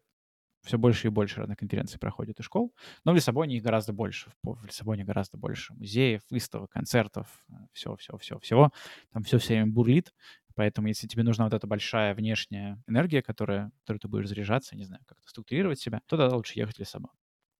все 0.63 0.77
больше 0.77 1.07
и 1.07 1.09
больше 1.09 1.39
разных 1.39 1.57
конференций 1.57 1.99
проходит 1.99 2.39
и 2.39 2.43
школ, 2.43 2.73
но 3.03 3.11
в 3.11 3.15
Лиссабоне 3.15 3.57
их 3.57 3.63
гораздо 3.63 3.93
больше. 3.93 4.31
В 4.43 4.65
Лиссабоне 4.65 5.03
гораздо 5.03 5.37
больше 5.37 5.73
музеев, 5.73 6.21
выставок, 6.29 6.71
концертов, 6.71 7.27
все, 7.73 7.95
все, 7.95 8.17
все, 8.17 8.39
всего. 8.39 8.71
Там 9.11 9.23
все 9.23 9.37
все 9.37 9.55
время 9.55 9.71
бурлит, 9.71 10.13
поэтому 10.55 10.87
если 10.87 11.07
тебе 11.07 11.23
нужна 11.23 11.45
вот 11.45 11.53
эта 11.53 11.67
большая 11.67 12.13
внешняя 12.13 12.81
энергия, 12.87 13.21
которая, 13.21 13.71
которой 13.81 13.97
ты 13.97 14.07
будешь 14.07 14.27
заряжаться, 14.27 14.75
не 14.75 14.83
знаю, 14.83 15.01
как-то 15.07 15.27
структурировать 15.29 15.79
себя, 15.79 16.01
то 16.05 16.17
тогда 16.17 16.35
лучше 16.35 16.59
ехать 16.59 16.75
в 16.75 16.79
Лиссабон. 16.79 17.11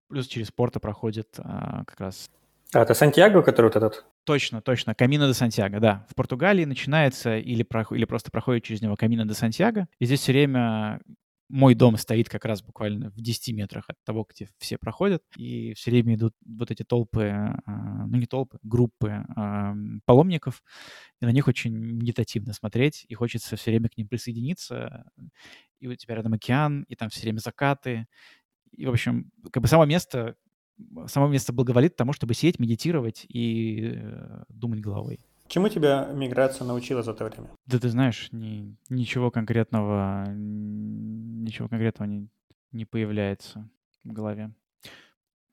Плюс 0.07 0.27
через 0.27 0.51
Порто 0.51 0.79
проходит 0.79 1.39
а, 1.39 1.85
как 1.85 1.99
раз... 1.99 2.29
А, 2.73 2.81
это 2.81 2.93
Сантьяго, 2.93 3.41
который 3.41 3.67
вот 3.67 3.75
этот? 3.77 4.05
Точно, 4.23 4.61
точно. 4.61 4.93
Камино 4.93 5.27
де 5.27 5.33
Сантьяго, 5.33 5.79
да. 5.79 6.05
В 6.09 6.15
Португалии 6.15 6.65
начинается 6.65 7.37
или, 7.37 7.63
про, 7.63 7.85
или 7.91 8.05
просто 8.05 8.29
проходит 8.29 8.63
через 8.63 8.81
него 8.81 8.95
Камино 8.95 9.25
де 9.25 9.33
Сантьяго. 9.33 9.87
И 9.99 10.05
здесь 10.05 10.19
все 10.19 10.33
время 10.33 11.01
мой 11.51 11.75
дом 11.75 11.97
стоит 11.97 12.29
как 12.29 12.45
раз 12.45 12.61
буквально 12.61 13.11
в 13.11 13.21
10 13.21 13.53
метрах 13.53 13.89
от 13.89 13.97
того, 14.03 14.25
где 14.29 14.47
все 14.57 14.77
проходят, 14.77 15.21
и 15.35 15.73
все 15.73 15.91
время 15.91 16.15
идут 16.15 16.33
вот 16.45 16.71
эти 16.71 16.83
толпы, 16.83 17.27
а, 17.65 18.07
ну 18.07 18.17
не 18.17 18.25
толпы, 18.25 18.57
группы 18.63 19.25
паломников, 20.05 20.63
и 21.19 21.25
на 21.25 21.31
них 21.31 21.47
очень 21.47 21.73
медитативно 21.73 22.53
смотреть, 22.53 23.05
и 23.07 23.13
хочется 23.13 23.55
все 23.57 23.71
время 23.71 23.89
к 23.89 23.97
ним 23.97 24.07
присоединиться, 24.07 25.05
и 25.79 25.87
у 25.87 25.95
тебя 25.95 26.15
рядом 26.15 26.33
океан, 26.33 26.83
и 26.87 26.95
там 26.95 27.09
все 27.09 27.21
время 27.21 27.39
закаты, 27.39 28.07
и, 28.71 28.85
в 28.85 28.89
общем, 28.89 29.31
как 29.51 29.61
бы 29.61 29.67
само 29.67 29.85
место, 29.85 30.35
само 31.07 31.27
место 31.27 31.53
благоволит 31.53 31.95
тому, 31.95 32.13
чтобы 32.13 32.33
сидеть, 32.33 32.59
медитировать 32.59 33.25
и 33.27 33.91
э, 33.95 34.43
думать 34.49 34.79
головой. 34.79 35.19
Чему 35.51 35.67
тебя 35.67 36.07
миграция 36.13 36.65
научила 36.65 37.03
за 37.03 37.11
это 37.11 37.25
время? 37.25 37.49
Да 37.65 37.77
ты 37.77 37.89
знаешь, 37.89 38.29
ни, 38.31 38.77
ничего 38.87 39.31
конкретного, 39.31 40.23
ничего 40.29 41.67
конкретного 41.67 42.07
не, 42.07 42.29
не 42.71 42.85
появляется 42.85 43.69
в 44.05 44.13
голове. 44.13 44.53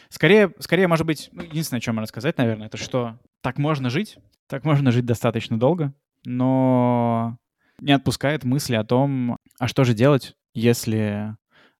Скорее, 0.08 0.54
скорее, 0.60 0.86
может 0.86 1.04
быть, 1.04 1.30
ну, 1.32 1.42
единственное, 1.42 1.78
о 1.78 1.80
чем 1.80 1.96
можно 1.96 2.06
сказать, 2.06 2.38
наверное, 2.38 2.68
это 2.68 2.76
что 2.76 3.18
так 3.40 3.58
можно 3.58 3.90
жить, 3.90 4.18
так 4.46 4.62
можно 4.62 4.92
жить 4.92 5.04
достаточно 5.04 5.58
долго, 5.58 5.92
но 6.24 7.36
не 7.80 7.90
отпускает 7.90 8.44
мысли 8.44 8.76
о 8.76 8.84
том, 8.84 9.36
а 9.58 9.66
что 9.66 9.82
же 9.82 9.94
делать, 9.94 10.36
если 10.54 11.36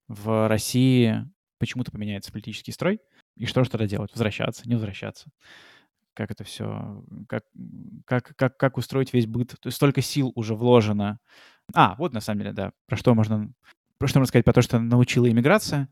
в 0.09 0.48
России 0.48 1.24
почему-то 1.59 1.92
поменяется 1.92 2.33
политический 2.33 2.72
строй, 2.72 2.98
и 3.37 3.46
что 3.46 3.62
же 3.62 3.70
тогда 3.70 3.87
делать? 3.87 4.11
Возвращаться, 4.11 4.68
не 4.68 4.74
возвращаться? 4.74 5.31
Как 6.18 6.33
это 6.33 6.42
все, 6.42 7.04
как, 7.28 7.44
как, 8.04 8.35
как, 8.35 8.57
как 8.57 8.76
устроить 8.76 9.12
весь 9.12 9.28
быт. 9.28 9.50
То 9.50 9.68
есть 9.68 9.76
столько 9.76 10.02
сил 10.02 10.33
уже 10.35 10.57
вложено. 10.57 11.20
А, 11.74 11.94
вот 11.96 12.12
на 12.12 12.20
самом 12.20 12.40
деле, 12.40 12.52
да, 12.52 12.72
про 12.87 12.96
что 12.96 13.14
можно, 13.14 13.52
про 13.98 14.09
что 14.09 14.18
можно 14.18 14.26
сказать, 14.26 14.44
про 14.44 14.52
то, 14.52 14.61
что 14.61 14.81
научила 14.81 15.31
иммиграция. 15.31 15.88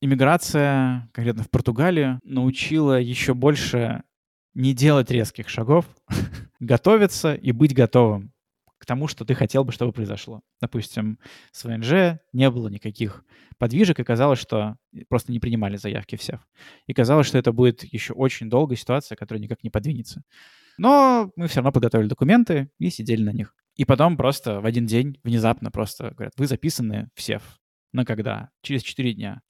Иммиграция, 0.00 1.08
конкретно 1.12 1.44
в 1.44 1.50
Португалию, 1.50 2.18
научила 2.24 3.00
еще 3.00 3.34
больше 3.34 4.02
не 4.52 4.74
делать 4.74 5.12
резких 5.12 5.48
шагов, 5.48 5.86
готовиться 6.58 7.32
и 7.32 7.52
быть 7.52 7.72
готовым 7.72 8.32
к 8.82 8.84
тому, 8.84 9.06
что 9.06 9.24
ты 9.24 9.34
хотел 9.34 9.62
бы, 9.62 9.70
чтобы 9.70 9.92
произошло. 9.92 10.40
Допустим, 10.60 11.20
с 11.52 11.62
ВНЖ 11.62 12.18
не 12.32 12.50
было 12.50 12.66
никаких 12.66 13.24
подвижек, 13.56 14.00
и 14.00 14.02
казалось, 14.02 14.40
что 14.40 14.76
просто 15.08 15.30
не 15.30 15.38
принимали 15.38 15.76
заявки 15.76 16.16
всех. 16.16 16.48
И 16.88 16.92
казалось, 16.92 17.28
что 17.28 17.38
это 17.38 17.52
будет 17.52 17.84
еще 17.84 18.12
очень 18.12 18.50
долгая 18.50 18.76
ситуация, 18.76 19.14
которая 19.14 19.40
никак 19.40 19.62
не 19.62 19.70
подвинется. 19.70 20.24
Но 20.78 21.30
мы 21.36 21.46
все 21.46 21.60
равно 21.60 21.70
подготовили 21.70 22.08
документы 22.08 22.70
и 22.80 22.90
сидели 22.90 23.22
на 23.22 23.30
них. 23.30 23.54
И 23.76 23.84
потом 23.84 24.16
просто 24.16 24.60
в 24.60 24.66
один 24.66 24.84
день 24.84 25.16
внезапно 25.22 25.70
просто 25.70 26.10
говорят, 26.10 26.32
вы 26.36 26.48
записаны 26.48 27.08
все. 27.14 27.40
На 27.92 28.04
когда? 28.04 28.50
Через 28.62 28.82
4 28.82 29.14
дня 29.14 29.42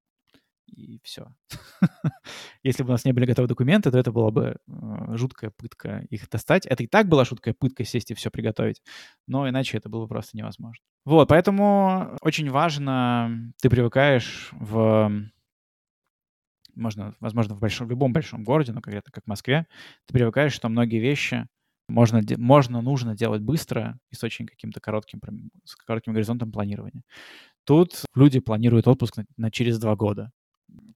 и 0.73 1.01
все. 1.03 1.27
Если 2.63 2.83
бы 2.83 2.89
у 2.89 2.93
нас 2.93 3.05
не 3.05 3.13
были 3.13 3.27
готовы 3.27 3.49
документы, 3.49 3.91
то 3.91 3.99
это 3.99 4.13
была 4.13 4.31
бы 4.31 4.57
э, 4.67 5.17
жуткая 5.17 5.51
пытка 5.51 6.07
их 6.11 6.29
достать. 6.29 6.67
Это 6.67 6.83
и 6.83 6.87
так 6.87 7.09
была 7.09 7.25
жуткая 7.25 7.55
пытка 7.55 7.85
сесть 7.85 8.11
и 8.11 8.15
все 8.15 8.31
приготовить, 8.31 8.83
но 9.27 9.49
иначе 9.49 9.79
это 9.79 9.89
было 9.89 10.07
просто 10.07 10.37
невозможно. 10.37 10.85
Вот, 11.05 11.29
поэтому 11.29 12.17
очень 12.23 12.51
важно, 12.51 13.53
ты 13.61 13.69
привыкаешь 13.69 14.51
в 14.53 15.11
можно, 16.75 17.15
возможно, 17.21 17.55
в, 17.55 17.61
большом, 17.61 17.87
в 17.87 17.91
любом 17.91 18.13
большом 18.13 18.45
городе, 18.45 18.73
но 18.73 18.81
конкретно 18.81 19.13
как 19.13 19.25
в 19.25 19.29
Москве, 19.29 19.67
ты 20.07 20.15
привыкаешь, 20.15 20.53
что 20.53 20.69
многие 20.71 21.01
вещи 21.01 21.47
можно, 21.89 22.23
можно, 22.39 22.81
нужно 22.81 23.15
делать 23.15 23.43
быстро 23.43 23.99
и 24.11 24.15
с 24.15 24.25
очень 24.25 24.47
каким-то 24.47 24.81
коротким, 24.81 25.21
с 25.65 25.77
коротким 25.77 26.15
горизонтом 26.15 26.51
планирования. 26.51 27.03
Тут 27.65 28.05
люди 28.15 28.41
планируют 28.41 28.89
отпуск 28.89 29.19
на, 29.19 29.25
на 29.37 29.51
через 29.51 29.79
два 29.79 29.95
года. 29.95 30.33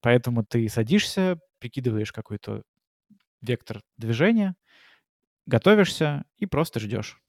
Поэтому 0.01 0.43
ты 0.45 0.67
садишься, 0.69 1.39
прикидываешь 1.59 2.11
какой-то 2.11 2.63
вектор 3.41 3.81
движения, 3.97 4.55
готовишься 5.45 6.23
и 6.37 6.45
просто 6.45 6.79
ждешь. 6.79 7.19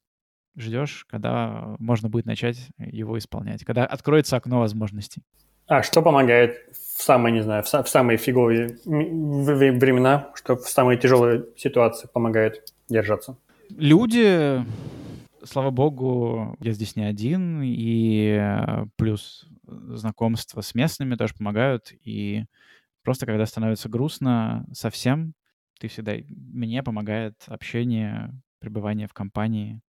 Ждешь, 0.57 1.07
когда 1.09 1.77
можно 1.79 2.09
будет 2.09 2.27
начать 2.27 2.69
его 2.79 3.17
исполнять, 3.19 3.65
когда 3.65 3.87
откроется 3.87 4.37
окно 4.37 4.61
возможностей. 4.61 5.23
А 5.69 5.83
что 5.83 6.01
помогает 6.01 6.57
в 6.73 7.03
самые, 7.03 7.33
не 7.33 7.43
знаю, 7.43 7.63
в, 7.63 7.67
в 7.67 7.89
самые 7.89 8.17
фиговые 8.17 8.79
времена, 8.87 10.31
что 10.35 10.57
в 10.57 10.69
самые 10.69 10.99
тяжелые 10.99 11.45
ситуации 11.57 12.09
помогает 12.13 12.73
держаться? 12.89 13.37
Люди, 13.71 14.65
слава 15.45 15.71
богу, 15.71 16.57
я 16.61 16.73
здесь 16.73 16.97
не 16.97 17.05
один, 17.05 17.61
и 17.63 18.39
э, 18.41 18.87
плюс 18.97 19.47
знакомства 19.69 20.61
с 20.61 20.75
местными 20.75 21.15
тоже 21.15 21.35
помогают. 21.35 21.93
И 22.05 22.45
просто 23.03 23.27
когда 23.27 23.47
становится 23.47 23.89
грустно 23.89 24.67
совсем, 24.73 25.35
ты 25.79 25.89
всегда... 25.89 26.15
Мне 26.29 26.83
помогает 26.83 27.35
общение, 27.47 28.33
пребывание 28.59 29.07
в 29.07 29.13
компании. 29.13 29.81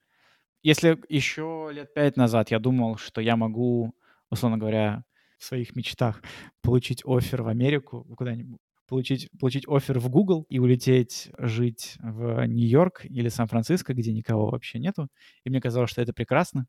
Если 0.62 0.99
еще 1.09 1.71
лет 1.73 1.95
пять 1.95 2.17
назад 2.17 2.51
я 2.51 2.59
думал, 2.59 2.97
что 2.97 3.21
я 3.21 3.37
могу, 3.37 3.95
условно 4.31 4.59
говоря, 4.59 5.05
в 5.38 5.45
своих 5.45 5.77
мечтах 5.77 6.23
получить 6.62 7.03
офер 7.07 7.43
в 7.43 7.49
Америку, 7.49 8.05
куда-нибудь, 8.17 8.59
получить, 8.88 9.29
получить 9.38 9.69
офер 9.69 9.99
в 10.01 10.09
Google 10.09 10.47
и 10.49 10.59
улететь 10.59 11.31
жить 11.39 11.97
в 12.01 12.45
Нью-Йорк 12.47 13.05
или 13.05 13.29
Сан-Франциско, 13.29 13.95
где 13.95 14.12
никого 14.12 14.51
вообще 14.51 14.79
нету, 14.79 15.09
и 15.45 15.51
мне 15.51 15.61
казалось, 15.61 15.91
что 15.91 16.03
это 16.03 16.12
прекрасно, 16.12 16.66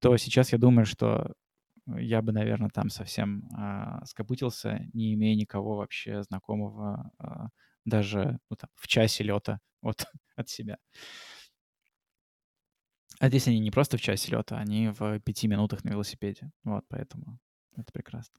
то 0.00 0.16
сейчас 0.16 0.52
я 0.52 0.58
думаю, 0.58 0.86
что 0.86 1.34
я 1.96 2.22
бы, 2.22 2.32
наверное, 2.32 2.70
там 2.70 2.90
совсем 2.90 3.48
э, 3.56 4.04
скопытился, 4.04 4.80
не 4.92 5.14
имея 5.14 5.36
никого 5.36 5.76
вообще 5.76 6.22
знакомого 6.22 7.10
э, 7.18 7.26
даже 7.84 8.38
ну, 8.50 8.56
там, 8.56 8.70
в 8.74 8.86
часе 8.86 9.24
лета 9.24 9.60
от, 9.82 10.04
от 10.36 10.48
себя. 10.48 10.78
А 13.20 13.28
здесь 13.28 13.48
они 13.48 13.58
не 13.58 13.70
просто 13.70 13.96
в 13.96 14.00
часе 14.00 14.30
лета, 14.30 14.58
они 14.58 14.88
в 14.88 15.18
пяти 15.20 15.48
минутах 15.48 15.84
на 15.84 15.90
велосипеде. 15.90 16.50
Вот, 16.62 16.84
поэтому 16.88 17.38
это 17.76 17.92
прекрасно. 17.92 18.38